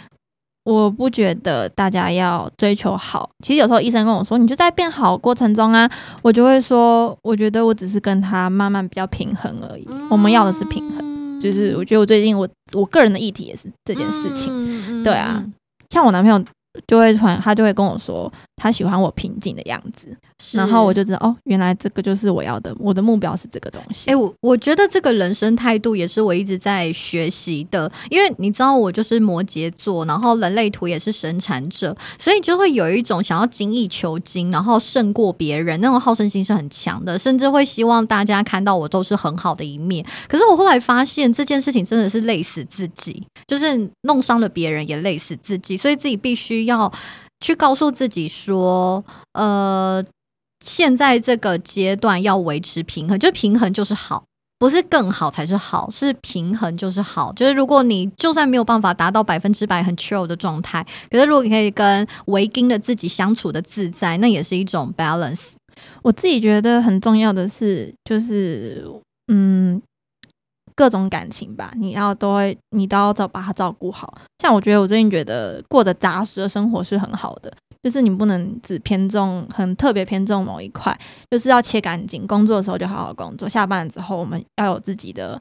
[0.64, 3.28] 我不觉得大家要追求好。
[3.44, 5.90] 其实有时候医生跟我说，你就在变好过程中啊，
[6.22, 9.84] 我就会说，我觉得我只是跟他慢慢比较平衡而已。
[10.08, 14.54] 我们要的是平衡，就是我觉得我最近我我个人的议题也是这件事情。
[14.54, 15.44] 情对啊，
[15.90, 16.40] 像我男朋友
[16.86, 20.16] 就会传，他就会跟我说，他喜欢我平静的样子，
[20.56, 24.10] 然后我就知道哦，原来这个就是我要的，我的目标是这个东西。
[24.10, 40.04] 哎、我我觉得这个人生态度也是我一直在学习的，因为你知道我就是摩羯座，然后人类图也是生产者，所以就会有一种想要精益求精，然后胜过别人那种好胜心是很强的，甚至会希望大家看到我都是很好的一面。
[40.28, 46.92] 可是我后来发现这件事情真的是累死自己，就是弄伤了别人也累死自己，所以自己必须要
[47.40, 49.04] 去告诉自己说，
[49.34, 50.04] 呃。
[50.64, 54.22] 现在这个阶段要维持平衡，就平衡就是好，
[54.60, 57.32] 不是更好才是好，是平衡就是好。
[57.32, 65.48] 就是如果你就算没有办法达到百分之百很 chill 的状态，可是如果你可以跟维京的自己相处的自在，那也是一种 balance。
[66.00, 68.86] 我自己觉得很重要的是，就是
[69.32, 69.82] 嗯，
[70.74, 74.14] 各种感情吧，你要都会，你都要照把它照顾好。
[74.38, 77.52] 像我觉得我最近觉得过得扎实的生活是很好的，
[77.82, 80.98] 就是你不能只偏重很特别偏重某一块，
[81.30, 82.26] 就是要切干净。
[82.26, 85.40] 工作的时候就好好工作，下班之后我们要有自己的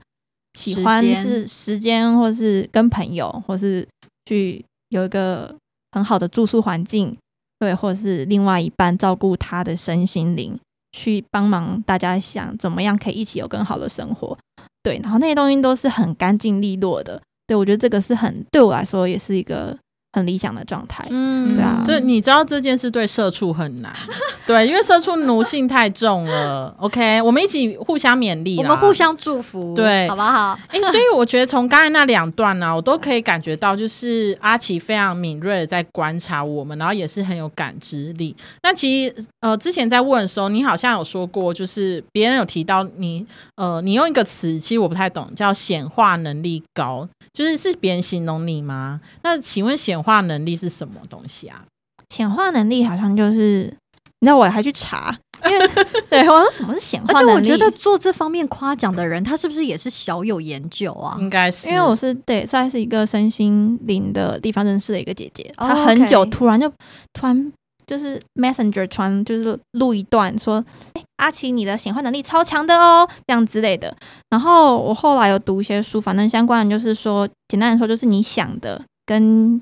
[0.53, 3.87] 喜欢是时间，或是跟朋友，或是
[4.25, 5.55] 去有一个
[5.93, 7.17] 很好的住宿环境，
[7.59, 10.59] 对，或者是另外一半照顾他的身心灵，
[10.91, 14.37] 去帮忙大家想怎么样可以一起有更好的生活，
[14.83, 19.77] 对，然后那些东西都是很干净利落的，对我觉得这个是很对我来说也是一个
[20.13, 21.05] 很理想的状态。
[21.09, 23.91] 嗯对啊这你知道这件事对社畜很难，
[24.45, 26.73] 对，因为社畜奴性太重了。
[26.79, 30.57] OK，我们一起互相勉励，我们互相祝福，对好不好？
[30.69, 38.35] 哎、所以我觉得从刚才那两段呢、我都可以感觉到，就是阿奇非常敏锐的在观察我们，然后也是很有感知力。
[38.63, 48.99] 那其实呃，之前在问的时候，你好像有说过，就是别人有提到你呃，你用一个词，其实我不太懂，叫显化能力高，就是是别人形容你吗？
[49.23, 51.63] 那请问显化能力是什么东西啊？
[52.09, 53.73] 显化能力好像就是，
[54.19, 55.17] 你知道我还去查，
[55.49, 55.67] 因为
[56.09, 61.15] 对我说什么是显化能力，我觉得做这方面夸奖的人，他是不是也是小有研究啊？
[61.19, 66.69] 应该是因为我是对在是一个身心灵的地方认识的一个姐姐，哦她很久突然就
[67.13, 67.53] 突然
[67.87, 73.95] 就是 Messenger 传就是录一段说，哎、阿奇你的显化能力超强的哦，这样之类的。
[74.29, 79.61] 然后我后来有读一些书，反正相关的就是说，简单来说就是你想的跟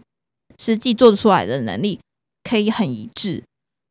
[0.60, 2.00] 实际做出来的能力
[2.44, 3.42] 可以很一致。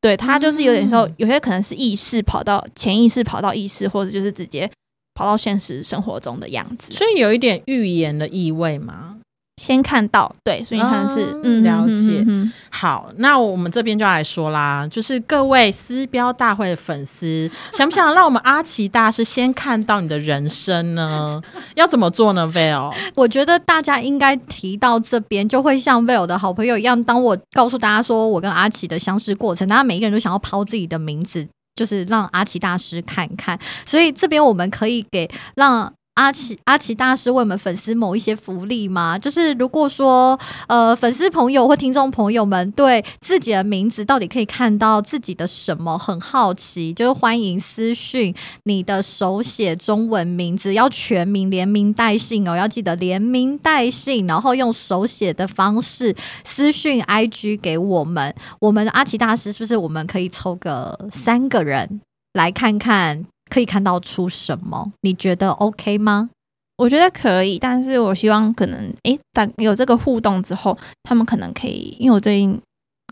[0.00, 4.70] 对，他就是有点说嗯，有些可能是意识跑到潜意识跑到意识，或者就是直接
[5.14, 6.92] 跑到现实生活中的样子。
[6.92, 9.17] 所以有一点预言的意味吗？
[9.58, 21.42] 先看到，对，所以可能是、哦嗯了解嗯好，那我们这边就来说啦，就是各位私标大会的粉丝， 想不想让我们阿奇大师先看到你的人生呢？
[21.74, 27.02] 要怎么做呢？Vale，我觉得大家应该提到这边，就会像 Vale 的好朋友一样。
[27.02, 33.58] 当我告诉大家说我跟阿奇的相识过程，大家每一个人都想要抛自己的名字，就是让阿奇大师看看。
[33.84, 35.92] 所以这边我们可以给让。
[36.18, 39.16] 阿奇阿奇大师为我们粉丝某一些福利吗？
[39.16, 58.34] 就是如果说呃粉丝朋友或听众朋友们对自己的名字到底可以看到自己的什么很好奇，就是欢迎私讯你的手写中文名字，要全名连名带姓哦，要记得连名带姓，然后用手写的方式私讯 IG 给我们。
[58.58, 62.00] 我们阿奇大师是不是我们可以抽个三个人
[62.32, 64.92] 来看看，可以看到出什么？
[65.02, 66.30] 你觉得 OK 吗？
[66.76, 72.60] 我觉得可以，但是我希望可能诶，但有这个互动之后，他们可能可以，因为我最近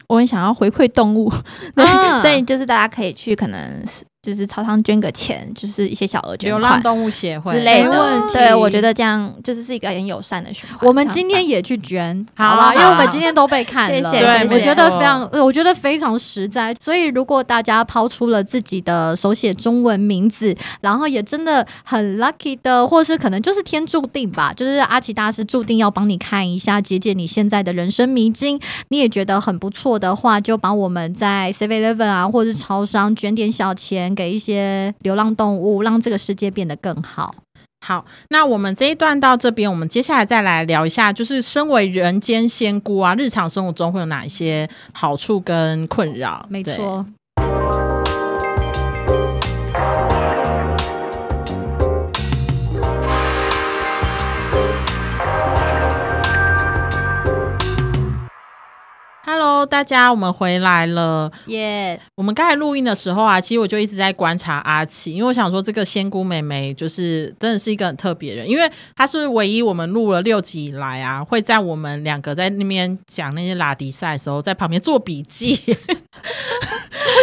[0.08, 1.28] 我很想要回馈动物，
[1.74, 8.20] 对，啊所以就是大家可以去可能是就是超商捐个钱，就是一些小额捐款流浪动物协会之类的。
[8.32, 10.80] 对，我觉得这样就是是一个很友善的循环。
[10.82, 12.74] 我们今天也去捐，好好吧？
[12.74, 16.74] 因为我们今天都被 看了，谢谢对我觉得非常，呃我觉得非常实在。
[16.80, 28.60] 所以如果大家抛出了自己的手写中文名字，然后也真的很 lucky 的，或是可能就是天注定吧，就是阿奇大师注定要帮你看一下，解解你现在的人生迷津。
[28.88, 37.32] 你也觉得很不错的话，就帮我们在 Seven Eleven 啊，或者是超商捐点小钱给一些流浪动物，让这个世界变得更好。
[37.86, 46.44] 好，那我们这一段到这边，我们接下来再来聊一下，就是身为人间仙姑啊，日常生活中会有哪一些好处跟困扰？
[46.48, 47.06] 没错。
[59.38, 61.30] Hello，大家，我们回来了。
[61.48, 68.66] 耶、我们刚才录音的时候啊，其实我就一直在观察阿奇，因为我想说这个仙姑妹妹就是真的是一个很特别的人，因为
[68.96, 75.60] 她是唯一我们录了六集以来啊，会在我们两个在那边讲那些拉迪赛的时候，在旁边做笔记。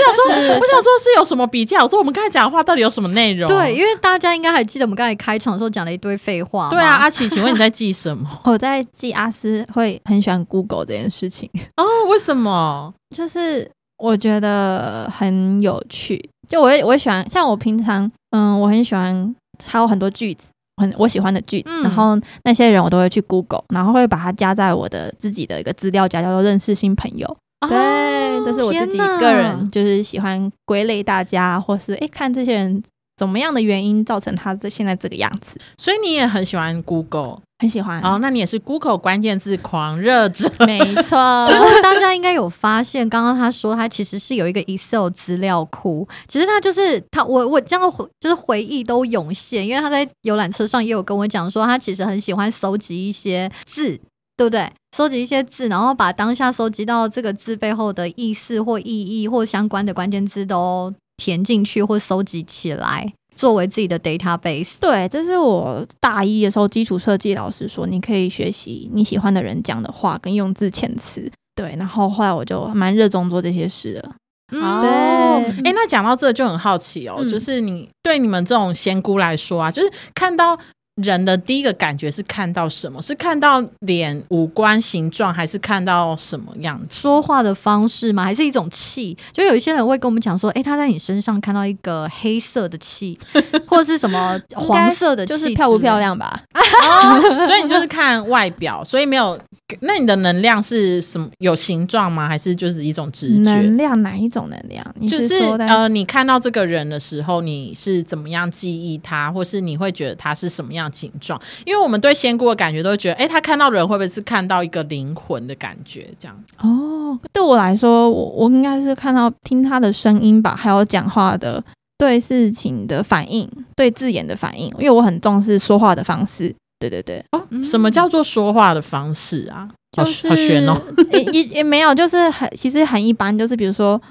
[0.07, 1.83] 我想说，我想说是有什么笔记啊？
[1.83, 3.47] 我说我们刚才讲的话到底有什么内容？
[3.47, 6.69] 对，因为大家应该还记得我们刚才开场的时候讲了一堆废话嘛。
[6.69, 8.27] 对啊，阿奇，请问你在记什么？
[8.45, 12.93] 我在记阿斯会很喜欢 Google 这件事情， 哦，为什么？
[13.15, 16.29] 就是我觉得很有趣。
[16.47, 20.51] 就我也我也喜欢，像我平常嗯，我很喜欢抄很多句子，
[20.81, 27.37] 很我喜欢的句子，嗯然后那些人我都会去 Google，然后会把它加在我的自己的一个资料夹，叫做认识新朋友。
[27.67, 32.83] 对，这是我自己个人就是喜欢归类大家，或是诶看这些人
[33.15, 38.01] 怎么样的原因造成他这现在这个样子，所以你也很喜欢 Google 很喜欢。
[38.01, 38.17] 哦？
[38.19, 40.51] 那你也是 Google 关键字狂热者。
[40.65, 41.15] 没错，
[41.81, 53.97] 大家应该有发现，刚刚他说他其实是有一个 Excel 资料库，其实他就是他，我我这样回就是回忆都涌现，因为他在游览车上也有跟我讲说，他其实很喜欢搜集一些字，
[54.35, 54.69] 对不对？
[54.95, 64.75] 收集一些字，然后把当下收集到这个字背后的意思或意义或相关的关键字都填进去或收集起来，作为自己的 database。
[64.79, 71.31] 对，这是我大一的时候基础设计老师说，你可以学习你喜欢的人讲的话跟用字遣词。
[71.55, 74.11] 对，然后后来我就蛮热衷做这些事的。
[74.51, 80.55] 嗯哦，对哎、那讲到这就很好奇哦，嗯就是你对你们这种仙姑来说啊，就是看到
[81.01, 83.01] 人的第一个感觉是看到什么？
[83.01, 87.01] 是看到脸、五官、形状，还是看到什么样子？
[87.01, 88.23] 说话的方式吗？
[88.23, 89.17] 还是一种气？
[89.31, 93.17] 就有一些人会跟我们讲说，哎，他在你身上看到一个黑色的气，
[93.65, 95.97] 或者是什么黄色的气，就是漂不漂？
[95.97, 96.43] 亮吧？
[96.53, 99.39] 哦，所以你就是看外表，所以没有。
[99.79, 101.27] 那你的能量是什么？
[101.39, 102.27] 有形状吗？
[102.27, 103.41] 还是就是一种直觉？
[103.41, 104.85] 能量哪一种能量？
[104.99, 111.39] 你就是呃，你看到这个人的时候，你是怎么样记忆他，或是你会觉得他是什么样形状？
[111.65, 116.09] 因为我们对仙姑的感觉都觉得，哎，他看到人会不会是看到一个灵魂的感觉？
[116.17, 121.63] 这样哦，对我来说，我我应该是看到听他的声音吧，还有讲话的
[121.97, 126.53] 对事情的反应，对字眼的反应，因为我很重视说话的方式。
[126.79, 129.69] 对对对，哦，嗯什么叫做说话的方式啊？
[129.95, 130.75] 好就是好玄哦。
[131.11, 134.01] 也也也没有，就是很其实很一般，就是比如说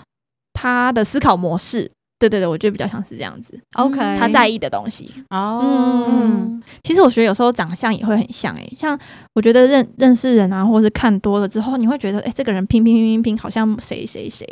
[0.54, 1.90] 他的思考模式。
[2.28, 5.12] 对对对，我觉得比较像是这样子，OK，他在意的东西。
[5.30, 8.98] 哦，嗯其实我觉得有时候长相也会很像诶、像
[9.34, 14.46] 我觉得认认识人啊，或是看多了之后，你会觉得诶、这个人拼拼拼拼拼，好像谁谁谁。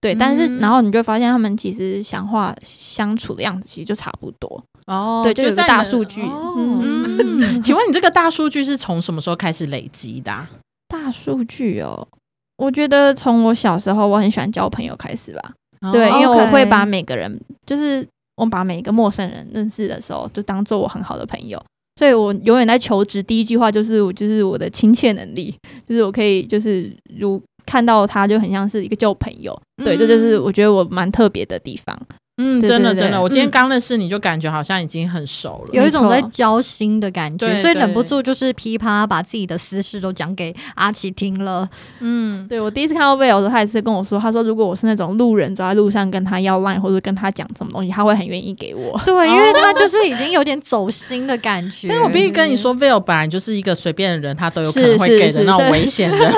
[0.00, 4.62] 对，但是嗯然后你就会发现他们其实讲话相处的样子其实就差不多。
[4.86, 7.04] 哦对就有个在你的大数据哦嗯
[7.40, 10.48] 嗯，请问你这个大数据是从什么时候开始累积的啊、
[10.86, 12.06] 大数据哦，
[12.58, 15.52] 我觉得从我小时候我很喜欢交朋友开始吧。
[15.92, 18.06] 对，因为我会把每个人，就是
[18.36, 21.62] 我把每一个陌生人认识的时候，就当做我很好的朋友。
[21.98, 25.54] 所以我永远在求职，第一句话就是我就是我的亲切能力，
[25.88, 29.58] 就是我可以就是如看到他就很像是一个旧朋友。
[29.82, 31.98] 对，这就是我觉得我蛮特别的地方。
[32.38, 35.70] 嗯，真的真的，我今天嗯刚认识你就感觉好像已经很熟了。
[35.72, 41.66] 有一种在交心的感觉，所以忍不住就是噼啪把自己的私事都讲给阿奇听了。
[42.00, 49.00] 嗯，对我第一次看到贝尔的时候，他也是跟我说，他说如果我是那种路人走在路上跟他要 line 或者跟他讲什么东西，他会很愿意给我。
[49.06, 51.88] 对，因为他就是已经有点走心的感觉。
[51.90, 56.32] 但是我必须跟你说，Vil 本来就是一个随便的人，他都有可能会给的那种危险的。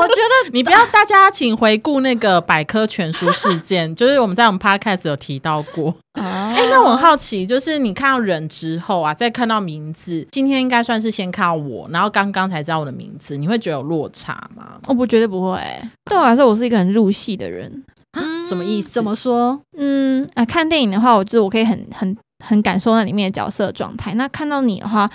[0.00, 5.94] 我觉得 你不要，大家请回顾那个百科全书事件， 就是我们在我们 podcast 有提到过。
[6.14, 14.80] 哎哎、那我很好奇，就是你看到人之后啊，再看到名字，今天应该算是先看到我，然后刚刚才知道我的名字，你会觉得有落差吗？
[14.86, 15.60] 我不绝对不会、
[16.06, 17.84] 对我来说，我是一个很入戏的人。
[18.18, 19.60] 嗯什么意思怎么说？
[19.78, 24.12] 嗯，啊，看电影的话，我就是我可以很很很感受那里面的角色的状态。
[24.14, 25.08] 那看到你的话，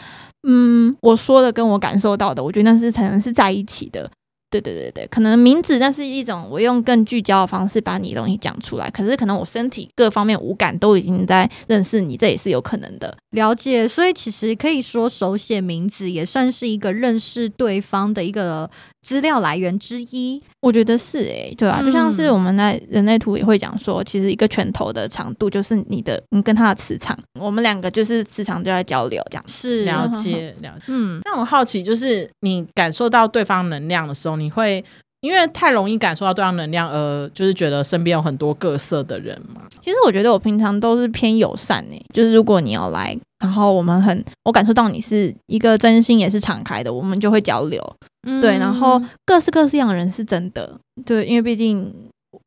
[0.47, 4.09] 嗯，我说的跟我感受到的，我觉得那是才能是在一起的。
[4.62, 13.16] 对对对对，可能名字那是一种我用更聚焦的方式把你东西讲出来，可是可能我身体各方面五感都已经在认识你，这也是有可能的。
[13.32, 18.70] 了解，所以其实可以说手写名字也算是一个认识对方的一个
[19.06, 20.41] 资料来源之一。
[20.62, 29.43] 我觉得是诶、对啊，就像是嗯我们在人类图也会讲说，其实一个拳头的长度就是你的你跟他的磁场，我们两个就是磁场就在交流这样。
[29.47, 30.86] 是了解了解。
[30.88, 34.84] 嗯，让我好奇，就是你感受到对方能量的时候，你会
[35.22, 39.61] 因为太容易感受到对方能量，而就是觉得身边有很多各色的人嘛？
[39.82, 47.82] 其实我觉得我平常都是偏友善诶、就是如果你要来，然后我们很，我感受到你是一个真心也是敞开的，我们就会交流。
[48.28, 51.93] 嗯对，然后各式各式样的人是真的，对，因为毕竟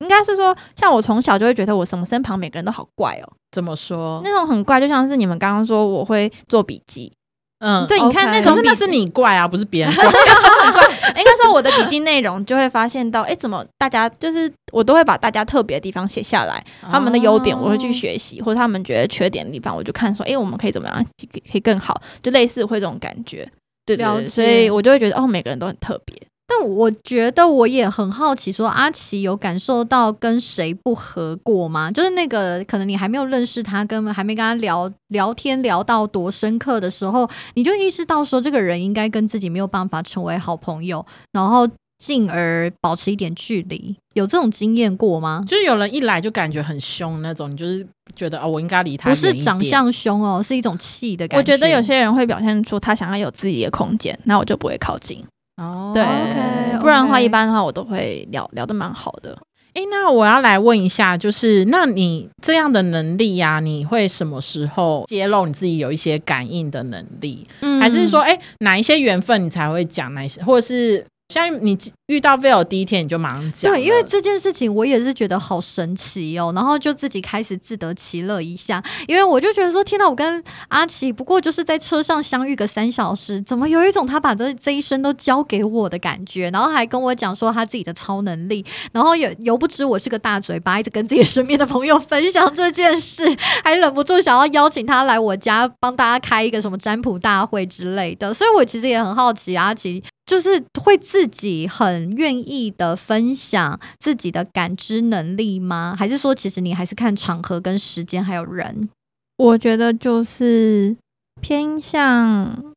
[0.01, 4.21] 应该是说，像我从小就会觉得我什么身旁每个人都好怪哦，怎么说？
[4.25, 7.13] 那种很怪，就像是你们刚刚说我会做笔记，
[7.61, 10.05] 嗯，对，你看那种笔可是那是你怪啊，不是别人 怪。
[10.05, 21.05] 应该说我的笔记内容就会发现到，哎，怎么大家就是我都会把大家特别的地方写下来，他们的优点我会去学习，或者他们觉得缺点的地方，我就看说，哎，我们可以怎么样
[21.51, 23.49] 可以更好，就类似会这种感觉。
[23.85, 26.17] 对对對，所以我就会觉得哦，每个人都很特别。
[26.51, 31.93] 但我觉得我也很好奇，说阿奇有感受到跟谁不合过吗？
[31.93, 41.69] 就是那个可能你还没有认识他，跟还没跟他聊聊天聊到多深刻的时候，你就意识到说这个人应该跟自己没有办法成为好朋友，然后
[41.99, 43.95] 进而保持一点距离。
[44.15, 45.45] 有这种经验过吗？
[45.47, 47.87] 就是有人一来就感觉很凶那种，你就是
[48.17, 55.23] 觉得哦，我应该离他不是长相凶哦，是一种气的感觉我觉得有些人会表现出他想要有自己的空间，那我就不会靠近。
[55.59, 55.91] 哦。
[55.93, 59.37] 对 OK，不然的话，一般的话我都会聊聊的蛮好的。
[59.75, 67.47] 哎，那我要来问一下，就是那你这样的能力呀、你会什么时候揭露你自己有一些感应的能力？
[67.61, 70.13] 嗯还是说，哎，哪一些缘分你才会讲？
[70.15, 71.77] 哪些，或者是像你
[72.07, 73.71] 遇到 Vil 第一天你就马上讲？
[73.71, 105.97] 对，因为这件事情我也是觉得好神奇哦，然后就自己开始自得其乐一下，因为我就觉得说，天哪，我跟阿奇不过就是在车上相遇个三小时，怎么有一种他把这这一生都交给我的感觉，然后还跟我讲说他自己的超能力，然后也由不知我是个大嘴巴，一直跟自己身边的朋友分享这件事，还忍不住想要邀请他来我家帮大家开一个什么占卜大会之类的，所以我其实也很好奇，阿奇就是会自己很愿意的分享自己的感知能力吗？
[105.99, 108.91] 还是说其实你还是看场合跟时间还有人？
[109.39, 110.95] 我觉得就是
[111.41, 112.75] 偏向，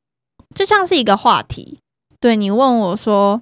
[0.56, 1.78] 就像是一个话题。
[2.22, 3.42] 对你问我说，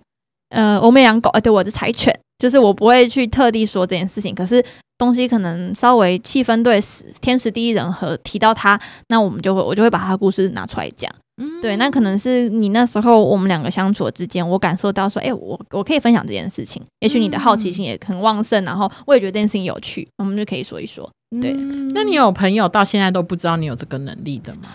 [0.49, 4.66] 呃，我们养狗，呃，对我是柴犬，就是我不会去特地说这件事情，可是
[4.97, 11.14] 东西可能稍微气氛对时天时地利人和提到它，那我们就会我就会把他的故事拿出来讲。
[11.40, 21.10] 嗯对，那可能是你那时候我们两个相处之间，我感受到说，哎、我我可以分享这件事情，也许你的好奇心也很旺盛，然后我也觉得这件事情有趣，我们就可以说一说。
[21.42, 24.70] 对嗯那你有朋友到现在都不知道你有这个能力的吗？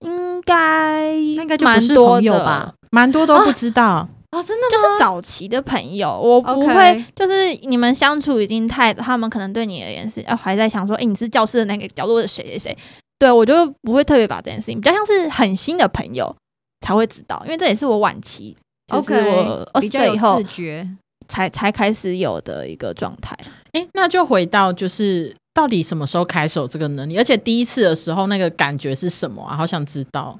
[0.00, 2.74] 应该应该就不是蛮多的朋友吧？
[2.90, 4.08] 蛮多都不知道。
[4.30, 12.78] 啊，真的吗就是早期的朋友，我不会，就是你们相处已经太，他们可能对你而言是，啊，还在想说，哎、你是教室的那个角落的谁谁谁，
[13.20, 16.34] 对我就不会特别把这件事情，比较像是很新的朋友
[16.80, 18.56] 才会知道，因为这也是我晚期，
[18.88, 20.88] 就是 OK，我二十比较有岁以后自觉。
[21.28, 23.38] 才才开始有的一个状态。
[23.70, 27.16] 哎，那就回到就是到底什么时候开始有这个能力？
[27.16, 29.56] 而且第一次的时候那个感觉是什么啊？
[29.56, 30.36] 好想知道。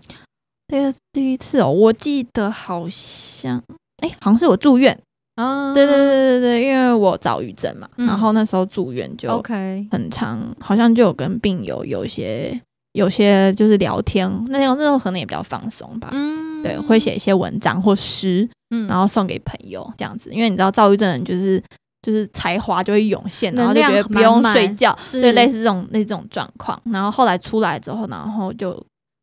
[0.67, 3.63] 这个第一次哦，我记得好像，
[3.99, 4.99] 哎，好像是我住院。
[5.37, 12.61] 啊，对对对对对，因为我躁郁症嘛，嗯然后那时候住院就 OK，很长，好像就有跟病友有一些
[12.93, 16.09] 有些就是聊天，那种那种可能也比较放松吧。
[16.13, 21.63] 嗯对，会写一些文章或诗，嗯然后送给朋友这样子，因为你知道躁郁症人就是
[22.03, 26.81] 就是才华就会涌现，然后就觉得不用睡觉，是对，类似这种那种状况。
[26.93, 28.73] 然后后来出来之后，然后就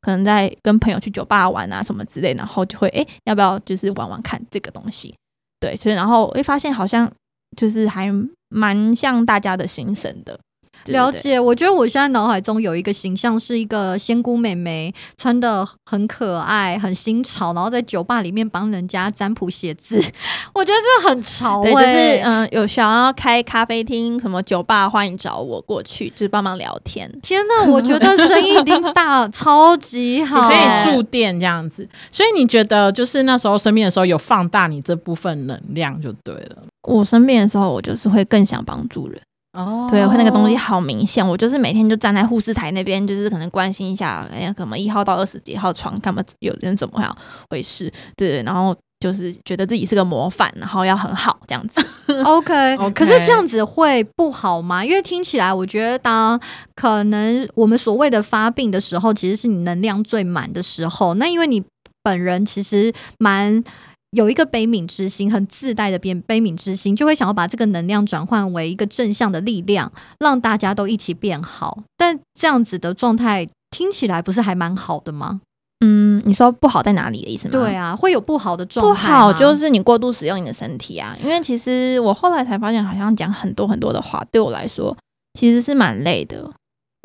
[0.01, 5.13] 可能在跟朋友去酒吧玩啊什么之类，然后就会哎、诶要不要就是玩玩看这个东西？
[5.59, 7.11] 对，所以然后会发现好像
[7.55, 8.11] 就是还
[8.49, 10.39] 蛮像大家的心声的。
[10.87, 20.01] 对对对了解，我觉得我现在脑海中有一个形象是一个仙姑妹妹，穿的很可爱、很新潮，然后在酒吧里面帮人家占卜写字，
[20.53, 27.11] 我觉得这很潮、欸，对，就是嗯、呃有想要开咖啡厅、什么酒吧，欢迎找我过去，就是帮忙聊天。
[27.21, 36.57] 天哪，我觉得生意一定大， 超级好，可以住店这样子，所以你觉得就是那时候生病的时候有放大你这部分能量就对了。
[36.83, 39.19] 我生病的时候，我就是会更想帮助人。
[39.57, 41.27] 哦对，会那个东西好明显。
[41.27, 47.17] 我就是每天就站在护士台那边，就是可能关心一下，哎呀，可能一号到二十几号床，他们有人怎么样
[47.49, 51.81] 回事，对，然后就是觉得自己是个模范，然后要很好这样子。
[52.23, 54.85] OK，, OK 可是这样子会不好吗？
[54.85, 56.39] 因为听起来，我觉得当
[56.75, 61.15] 可能我们所谓的发病的时候，其实是你能量最满的时候。
[61.15, 61.63] 那因为你
[62.03, 63.63] 本人其实蛮
[64.11, 71.83] 有一个悲悯之心，很自带的悲悲悯之心，就会想要把这个能量转换为一个正向的力量，让大家都一起变好。
[71.97, 75.41] 但这样子的状态听起来不是还蛮好的吗？
[75.85, 77.51] 嗯，你说不好在哪里的意思吗？
[77.51, 84.95] 对啊，会有不好的状不态不好就是你过度使用你的身体啊，因为其实我后来才发现，好像讲很多很多的话，对我来说
[85.39, 86.49] 其实是蛮累的。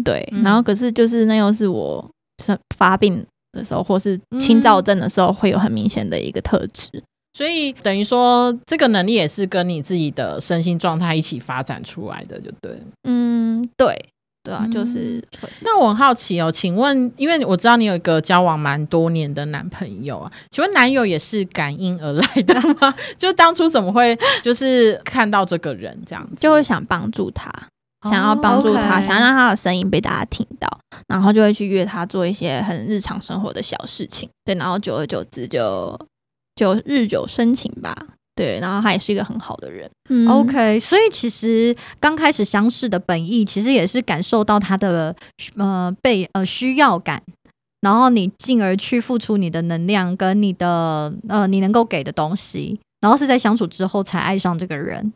[0.03, 2.11] 对，嗯然后可是就是那又是我
[2.43, 6.89] 生发病的时候，或是轻躁症的时候，会有很明显的一个特质。
[7.35, 12.79] 所以等于说这个能力也是跟你自己的身心状态一起发展出来的，就对。
[13.05, 13.99] 嗯，对，
[14.45, 15.23] 对啊，嗯就是
[15.63, 22.95] 那我很好奇哦，请问，因为我知道你有一个交往蛮多年的男朋友啊，请问男友也是感应而来的吗？
[23.17, 26.37] 就当初怎么会就是看到这个人这样子？
[26.39, 27.51] 就会想帮助他，
[28.05, 30.69] 想要帮助他想要让他的声音被大家听到，
[31.07, 34.29] 然后就会去约他做一些很日常生活的小事情。
[34.45, 35.99] 对，然后久而久之就
[36.57, 37.97] 就日久生情吧。
[38.35, 39.89] 对，然后他也是一个很好的人。
[40.09, 45.15] 嗯 OK，所以其实刚开始相识的本意，其实也是感受到他的
[45.57, 47.23] 呃被呃需要感，
[47.83, 55.13] 然后你进而去付出你的能量跟你的呃你能够给的东西，然后是在相处之后才爱上这个人。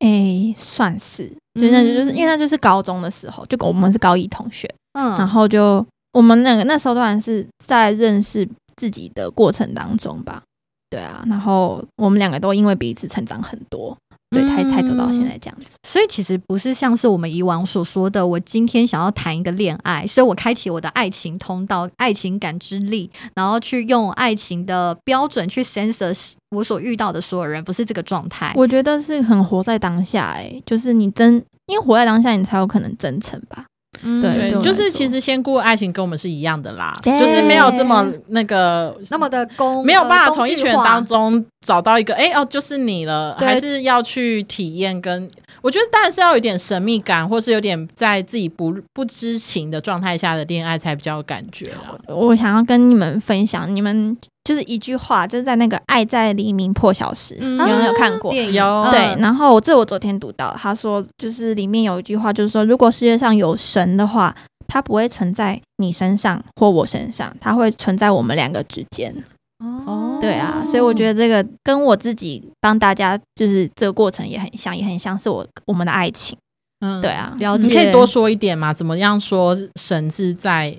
[0.00, 10.42] 诶，算是，就那就是、因为那就是高中的时候，就我们是高一同学，嗯，然后就我们两个那时候当然是在认识自己的过程当中吧。
[10.90, 13.94] 对啊，然后我们两个都因为彼此成长很多，
[14.30, 15.66] 对，才才走到现在这样子。
[15.82, 28.52] 所以其实不是像是我们以往所说的，我今天想要谈一个恋爱，所以我开启我的爱情通道、爱情感知力，然后去用爱情的标准去 sensor 我所遇到的所有人，不是这个状态。
[28.54, 33.64] 我觉得是很活在当下、欸，就是你真，因为活在当下，你才有可能真诚吧。
[34.02, 45.30] 嗯对就是其实先顾爱情跟我们是一样的啦，就是没有这么那个那么的公没有办法呃从一群人当中找到一个，哎、哦，就是你了，还是要去体验跟。
[45.62, 51.98] 我觉得当然是要有点神秘感，或是有点在自己不不知情的状态下的恋爱才比较有感觉啦。
[52.08, 58.32] 我想要跟你们分享，你们就是一句话，就是在那个《爱在黎明破晓时》嗯你们有看过？
[58.32, 64.34] 有嗯对，然后这我昨天读到，他说就是里面有一句话，就是说，如果世界上有神的话，
[64.66, 69.14] 它不会存在你身上或我身上，它会存在我们两个之间。
[69.58, 76.36] 哦对啊，所以我觉得这个跟我自己帮大家就是这个过程也很像，也很像是我我们的爱情。
[76.80, 78.72] 嗯对，啊，了解，你可以多说一点吗？
[78.72, 80.72] 怎么样说神是在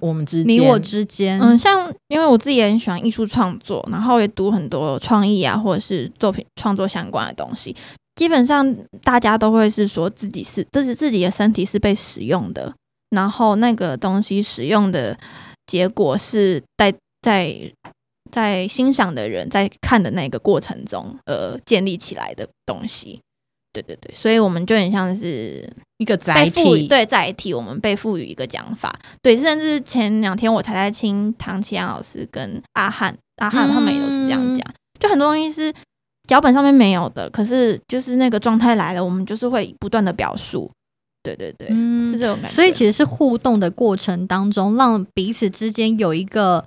[0.00, 0.48] 我们之间？
[0.48, 7.76] 你我之间，嗯，像因为我自己也很喜欢艺术创作，然后也读很多创意啊，或者是作品创作相关的东西。
[8.14, 12.72] 基本上大家都会是说自己是，就是自己的身体是被使用的，
[13.10, 15.18] 然后那个东西使用的
[15.66, 16.90] 结果是在
[17.20, 17.54] 在
[18.30, 23.20] 在欣赏的人在看的那个过程中，呃，建立起来的东西。
[23.72, 28.98] 对对对，所以我们就很像是一个载体，对载体，我们被赋予一个讲法。
[29.20, 34.66] 对，甚至前两天我才在听唐奇阳老师跟阿汉，阿汉他们也都是这样讲，
[34.98, 35.70] 就很多东西是
[36.26, 40.70] 脚本上面没有的，可是就是那个状态来了，我们就是会不断的表述。
[41.22, 42.48] 对对对，嗯是这种感觉。
[42.48, 46.64] 所以其实是互动的过程当中，让彼此之间有一个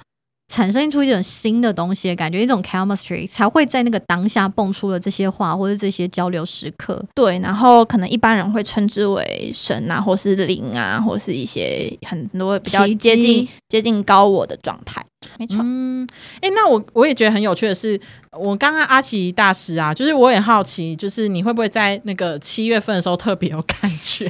[0.49, 7.01] 产生出一种新的东西的感觉，一种 chemistry，才会在那个当下蹦出了这些话或者这些交流时刻。
[7.15, 15.05] 对，然后可能一般人会称之为神啊，或是灵啊，或是一些很多比较接近接近高我的状态。
[15.37, 16.07] 没错，嗯，
[16.41, 17.99] 哎、那我我也觉得很有趣的是，
[18.31, 24.23] 我刚刚阿奇大师啊，就是我也好奇，就是你会不会在那个七月份的时候特别有感觉？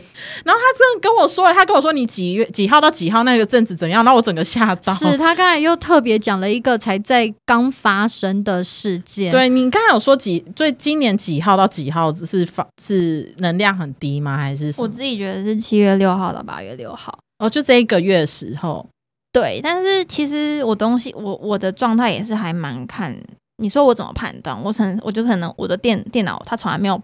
[0.44, 4.94] 然后他真的跟我说了，他跟我说你几月几号到几号那个阵子怎样，然后我整个吓到。
[4.94, 14.38] 是他刚才又特别讲了一个才在刚发生的事件，对你刚才有说几，最今年几号到几号只是发是能量很低吗？
[14.38, 17.18] 还是我自己觉得是七月六号到八月六号。
[17.38, 18.86] 哦，就这一个月的时候，
[19.32, 23.16] 对，但是其实我东西，我我的状态也是还蛮看。
[23.58, 24.58] 你说我怎么判断？
[24.64, 27.00] 我可能我就可能我的电电脑它从来没有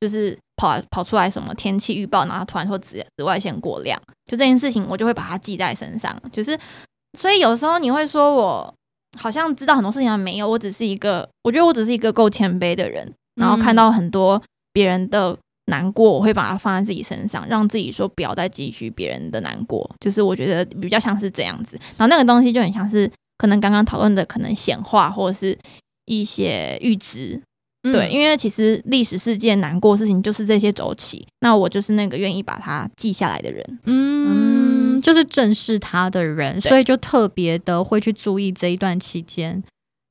[0.00, 6.16] 就是跑跑出来什么天气预报，然后突然说紫紫外线过量，就这件事情我就会把它记在身上。
[6.30, 6.56] 就是
[7.18, 8.74] 所以有时候你会说我
[9.18, 14.40] 好像知道很多事情，没有，我只是一个，我觉得我只是一个够谦卑的人，然后看到很多
[14.72, 15.36] 别人的
[15.68, 19.88] 难过，我会把它放在自己身上，让自己说不要再汲取别人的难过。
[20.00, 25.56] 就是我觉得比较像是这样子，然后那个东西就很像是可能刚刚讨论的可能显化或者是
[26.06, 27.40] 一些预知。
[27.84, 33.78] 嗯对，因为其实历史事件难过的事情就是这些周期，那我就是那个愿意把它记下来的人。
[33.86, 39.62] 嗯，就是正视他的人，所以就特别的会去注意这一段期间，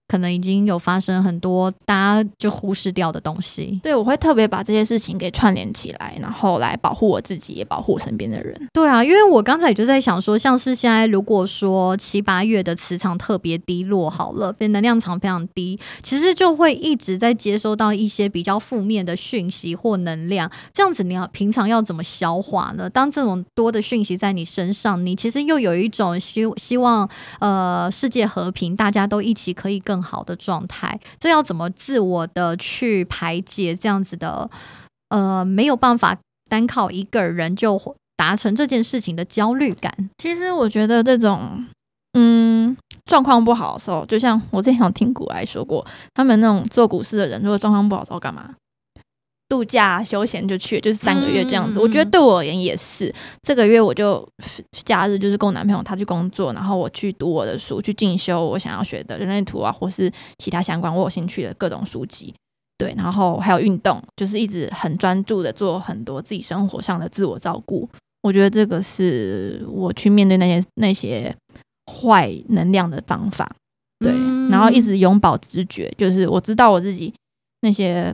[0.07, 1.93] 可能已经有发生很多大
[2.23, 3.79] 家就忽视掉的东西。
[3.83, 8.55] 对，我会特别把这些事情给串联起来，然后来保护我自己，也保护我身边的人。
[8.73, 20.49] 对啊，因为我刚才也就在想说，像是现在如果说七八月的磁场特别低落，好了，变能量场非常低，其实就会一直在接收到一些比较负面的讯息或能量。
[20.73, 22.89] 这样子，你要平常要怎么消化呢？
[22.89, 30.99] 当这种多的讯息在你身上，你其实又有一种希希望呃世界和平，大家都一起可以更好的状态。
[31.19, 34.49] 这要怎么自我的去排解这样子的
[35.09, 36.17] 呃没有办法
[36.49, 37.79] 单靠一个人就
[38.15, 40.09] 达成这件事情的焦虑感。
[40.17, 41.65] 其实我觉得这种，
[42.13, 42.75] 嗯，
[43.05, 48.55] 状况不好的时候，就像我之前有听古来说过，他们那种做股市的人，如果状况不好的时候干嘛？
[49.49, 51.79] 度假休闲就去，就是三个月这样子。
[51.79, 54.27] 嗯我觉得对我而言也是，这个月我就
[54.85, 62.33] 假日就是跟我男朋友他去工作，然后我去读我的书，去进修我想要学的人类图啊，或是其他相关我有兴趣的各种书籍。
[62.77, 67.89] 对，然后还有运动，就是一直很专注的做很多自己生活上的自我照顾。
[68.21, 71.33] 我觉得这个是我去面对那些那些
[71.91, 73.49] 坏能量的方法。
[73.99, 77.11] 对，嗯然后一直永葆直觉，就是我知道我自己
[77.61, 78.13] 那些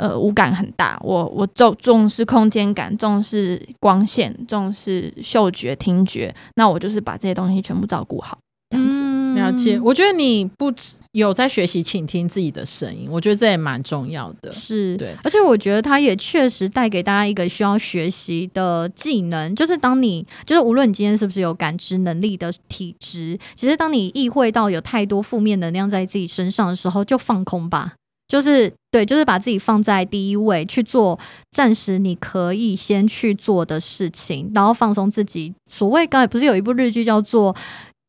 [0.00, 8.38] 呃五感很大，我我重重视空间感，重视光线，重视嗅觉、听觉，那我就是把这些东西全部照顾好，
[8.70, 8.96] 这样子。
[8.98, 9.78] 嗯了解。
[9.78, 14.50] 我觉得你不只有在学习倾听自己的声音，我觉得这也蛮重要的。
[14.50, 27.92] 是，对，而且我觉得它也确实带给大家一个需要学习的技能，就是当你就是无论你今天是不是有感知能力的体质，其实当你意会到有太多负面能量在自己身上的时候，就放空吧。
[28.30, 31.18] 就是对，就是把自己放在第一位去做
[31.50, 35.52] 暂时你可以先去做的事情，然后放松自己。
[35.66, 37.54] 所谓刚才不是有一部日剧叫做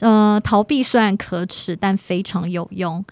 [0.01, 3.03] 呃，逃避虽然可耻，但非常有用。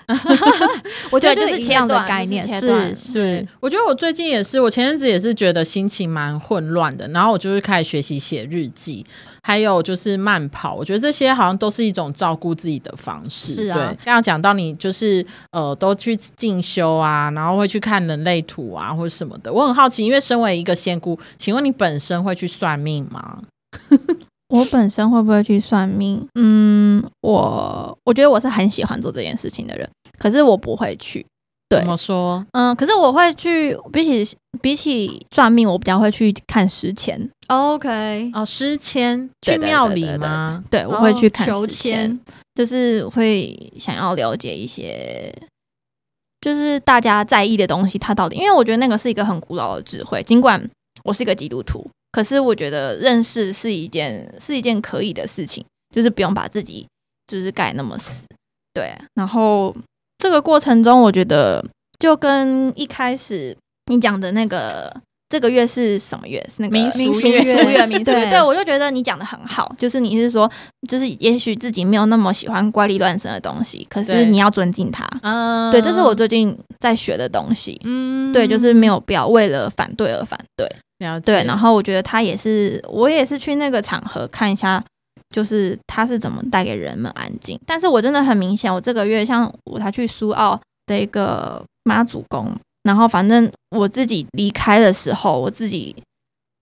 [1.12, 9.06] 我觉得就是是一样的概念，是是，我觉得我最近也是，我前阵子也是觉得心情蛮混乱的，然后我就是开始学习写日记，
[9.44, 13.54] 还有就是慢跑，我觉得这些好像都是一种照顾自己的方式。
[13.54, 23.40] 是啊对，刚刚讲到你就是呃都去进修啊，然后会去看人类图啊或者什么的，我很好奇，因为身为一个仙姑，请问你本身会去算命吗？
[24.50, 26.28] 我本身会不会去算命？
[26.36, 31.26] 嗯，我我觉得我是很喜欢做这件事情的人，可是我不会去。
[31.70, 32.44] 对怎么说？
[32.54, 37.30] 嗯，可是我会去，比起比起算命，我比较会去看时签。
[37.46, 40.64] OK，哦，诗签对对去庙里吗？
[40.72, 42.20] 对，我会去看求时签，签，
[42.56, 45.32] 就是会想要了解一些，
[46.42, 50.24] 就是大家在意的东西，它到底，因为我觉得那个是一个很古老的智慧。
[50.24, 50.68] 尽管
[51.04, 55.64] 我是一个基督徒，可是我觉得认识是一件是一件可以的事情，
[55.96, 56.88] 就是不用把自己
[57.28, 58.26] 就是盖那么死。
[58.74, 59.76] 对，然后
[60.18, 61.64] 这个过程中，我觉得
[62.00, 63.56] 就跟一开始
[63.88, 65.02] 你讲的那个。
[65.32, 66.44] 这个月是什么月？
[66.50, 68.22] 是那个民俗民俗月月，月民俗月。
[68.22, 70.52] 对对，我就觉得你讲的很好，就是你是说，
[70.90, 75.08] 就是也许自己没有那么喜欢怪力乱神的东西，可是你要尊敬它。
[75.22, 77.80] 嗯，对，这是我最近在学的东西。
[77.84, 80.68] 嗯对，就是没有必要为了反对而反对。
[81.00, 81.34] 了解。
[81.34, 84.84] 对，然后我觉得他也是，我也是去那个场合看一下，
[85.34, 87.60] 就是他是怎么带给人们安静。
[87.66, 95.96] 但是我真的很明显，我这个月像我才去苏澳的一个妈祖宫，然后反正我自己离开的时候，我自己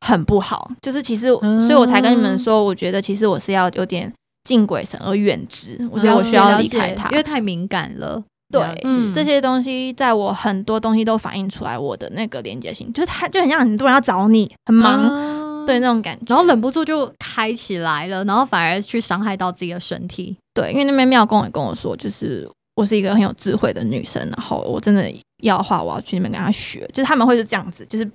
[0.05, 4.11] 很不好，就是其实，嗯所以我才跟你们说，我觉得其实我是要有点
[4.43, 8.23] 敬鬼神而远之，我觉得我需要离开他，因为太敏感了。
[8.49, 16.25] 对嗯这些东西，在我很多东西都反映出来我的那个连接性，就是他就很像很多人要找你，很忙，啊对那种感觉。
[16.27, 20.35] 然后忍不住就开起来了，然后反而去伤害到自己的身体。
[20.53, 25.11] 对，因为那边妙公也跟我说，就是我是一个很有智慧的女生，然后我真的
[25.43, 28.09] 要的话，我要去那边跟他学，就是他们会是这样子，就是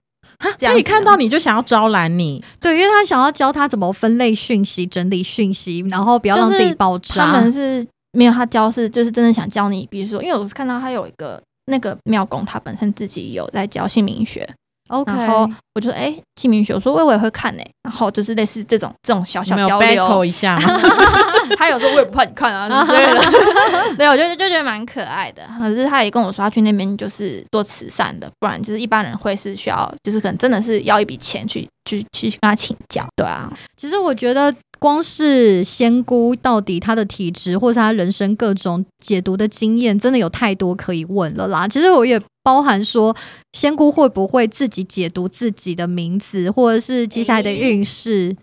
[0.56, 7.26] 这样一看到你就想要招揽你，对，因为他想要教他怎么分类讯息、整理讯息，然后不要让自己爆炸。
[7.26, 14.48] 他们是没有他教是就是真的想教你，比如说，因为我是看到他有一个那个庙公，他本身自己有在教姓名学
[14.88, 20.58] ，OK，然后我就说，哎、姓名学，我说我我也会看呢、然后就是类似这种这种小小交 battle 流，一下？
[21.58, 23.20] 他有时候我也不怕你看啊之类的，
[23.96, 25.42] 对，我就就觉得蛮可爱的。
[25.58, 34.52] 可是他也跟我说，他去那边就是做慈善的，不然就是一般人会是需要，就是可能真的是要一笔钱去去去跟他请教，对啊，其实我觉得，
[34.82, 41.68] 光是仙姑到底她的体质，或是她人生各种解读的经验，真的有太多可以问了啦。
[41.68, 43.16] 其实我也包含说，
[43.52, 48.36] 仙姑会不会自己解读自己的名字，或者是接下来的运势。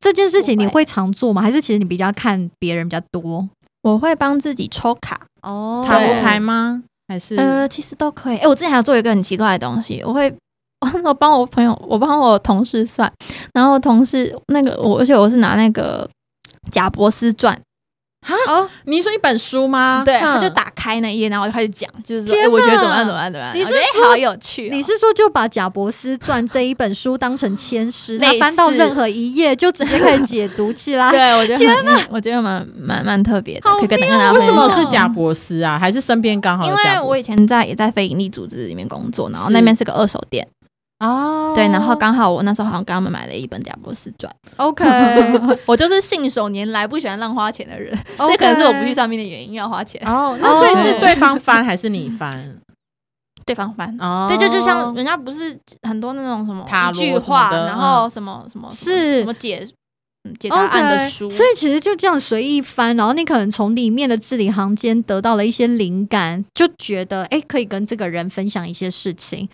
[0.00, 1.42] 这件事情你会会常做吗？
[1.42, 3.46] 还是其实你比较看别人比较多？
[3.82, 6.82] 我会帮自己抽卡，哦塔罗牌吗？
[7.06, 8.38] 还是呃，其实都可以。
[8.38, 10.34] 哎、我之前还有做一个很奇怪的东西，我会。
[11.04, 13.10] 我帮我朋友，我帮我同事算，
[13.54, 16.08] 然后同事那个我，而且我是拿那个
[16.70, 17.58] 贾伯斯传，
[18.46, 20.02] 哦，你说一本书吗？
[20.04, 31.10] 对，嗯他就打开那一页，然后我就开始讲，就是说，天哎我觉得怎么样怎么样怎么样，你是我觉得哎说好有趣哦、你是说就把贾伯斯传这一本书当成签诗， 那翻到任何一页就直接开始解读起来？
[31.12, 35.78] 对，我觉得天哪，我觉得蛮蛮蛮特别的，可以大家为什么是贾伯斯啊？
[35.78, 37.02] 还是身边刚好因有贾伯斯？
[37.02, 40.46] 为我以前在也在非营利组织里面工作，然后那边是个二手店，
[41.02, 44.84] 哦，对，然后刚好我那时候好像跟他们买了一本贾博士传，OK，
[45.66, 52.58] 我就是信手拈来，不喜欢乱花钱的人， 这可能是我不去上面的原因，要花钱，哦， 那所以是对方翻还是你翻？
[53.44, 53.96] 对方翻。
[53.98, 59.18] 哦，对，就就像人家不是很多那种什么一句话，然后什么什么是。
[59.20, 59.68] 什么解
[60.24, 69.48] 嗯解答案的书，所以其实就这样随意翻，然后你可能从里面的字里行间得到了一些灵感，就觉得哎，诶可以跟这个人分享一些事情。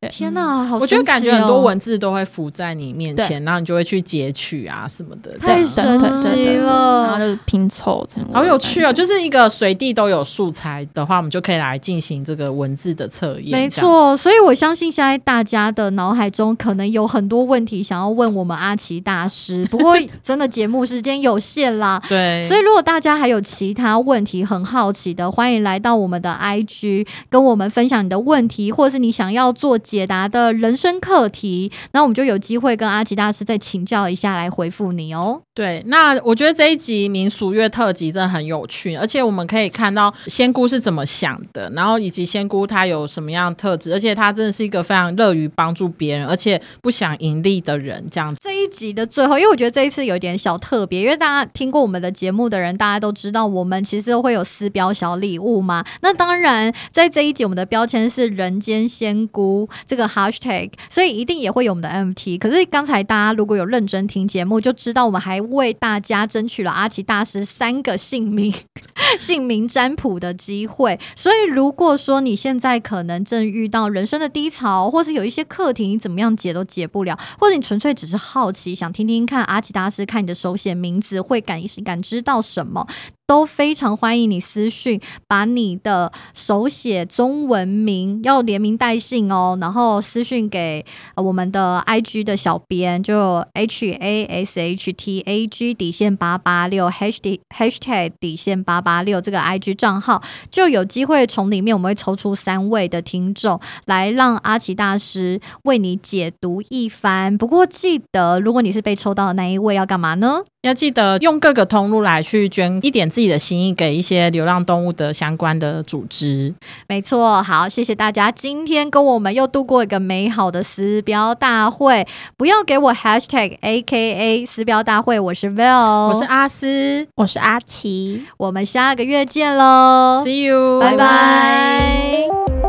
[0.00, 0.10] 对。
[0.10, 1.60] 天哪，好我觉得神奇感觉很多哦。
[1.60, 6.56] 文字都会浮在你面前，然后你就会去截取啊什么的，太神奇对对对。
[6.56, 7.02] 了。
[7.04, 8.92] 然后就是拼凑成好有趣哦！
[8.92, 13.50] 就是一个随地都有素材的话，我们就可以来进行这个文字的测验。
[13.50, 22.00] 没，错，所以我相信现在大家的脑海中可能有很多问题想要问我们阿奇大师，不过真的节目时间有限啦。
[22.08, 35.42] 对，所以，如果大家还有其他问题很好奇的，欢迎来到我们的 IG 跟我们分享你的问题，或者是你想要做解答的人生课题，那我们就有机会跟阿奇大师再请教一下，来回复你哦。
[35.60, 48.34] 对，那我觉得这一集民俗乐特辑真的很有趣，而且我们可以看到仙姑是怎么想的，然后以及仙姑她有什么样的特质，而且她真的是一个非常乐于帮助别人，而且不想盈利的人，这样。
[48.42, 55.84] 这一集的最后，因为我觉得这一次有点小特别，因为大家听过我们的节目的人，大家都知道我们其实会有私标小礼物嘛。
[56.00, 62.38] 那当然，在这一集我们的标签是“人间仙姑”这个 hashtag，所以一定也会有我们的 MT。
[62.38, 68.52] 可是刚才大家如果有认真听节目，就知道我们还为大家争取了阿奇大师三个姓名
[69.18, 70.98] 姓名占卜的机会。
[71.14, 82.86] 所以如果说你现在可能正遇到人生的低潮，或是有一些课题你怎么样解都解不了，或者你纯粹只是好奇，想听听看阿奇大师看你的手写名字会感感知到什么，
[83.30, 100.20] 都非常欢迎你私讯，把你的手写中文名要连名带姓哦，然后私讯给、我们的 IG 的小编，就 H A S H T A G 底线八八六 hashtag hashtag 底线八八六这个 IG 账号，
[100.50, 107.38] 就有机会从里面我们会抽出三位的听众，来让阿奇大师为你解读一番。
[107.38, 110.42] 不过记得，如果你是被抽到的那一位，要干嘛呢？
[110.62, 116.54] 要记得用各个通路来去捐一点自己的心意给一些流浪动物的相关的组织。
[116.86, 122.06] 没错，好，谢谢大家，今天跟我们又度过一个美好的撕标大会。
[122.36, 128.26] 不要给我 hashtag A K A 撕标大会，我是 Vel，我是阿斯我是阿奇。
[128.36, 132.59] 我们下个月见喽，，See you，拜拜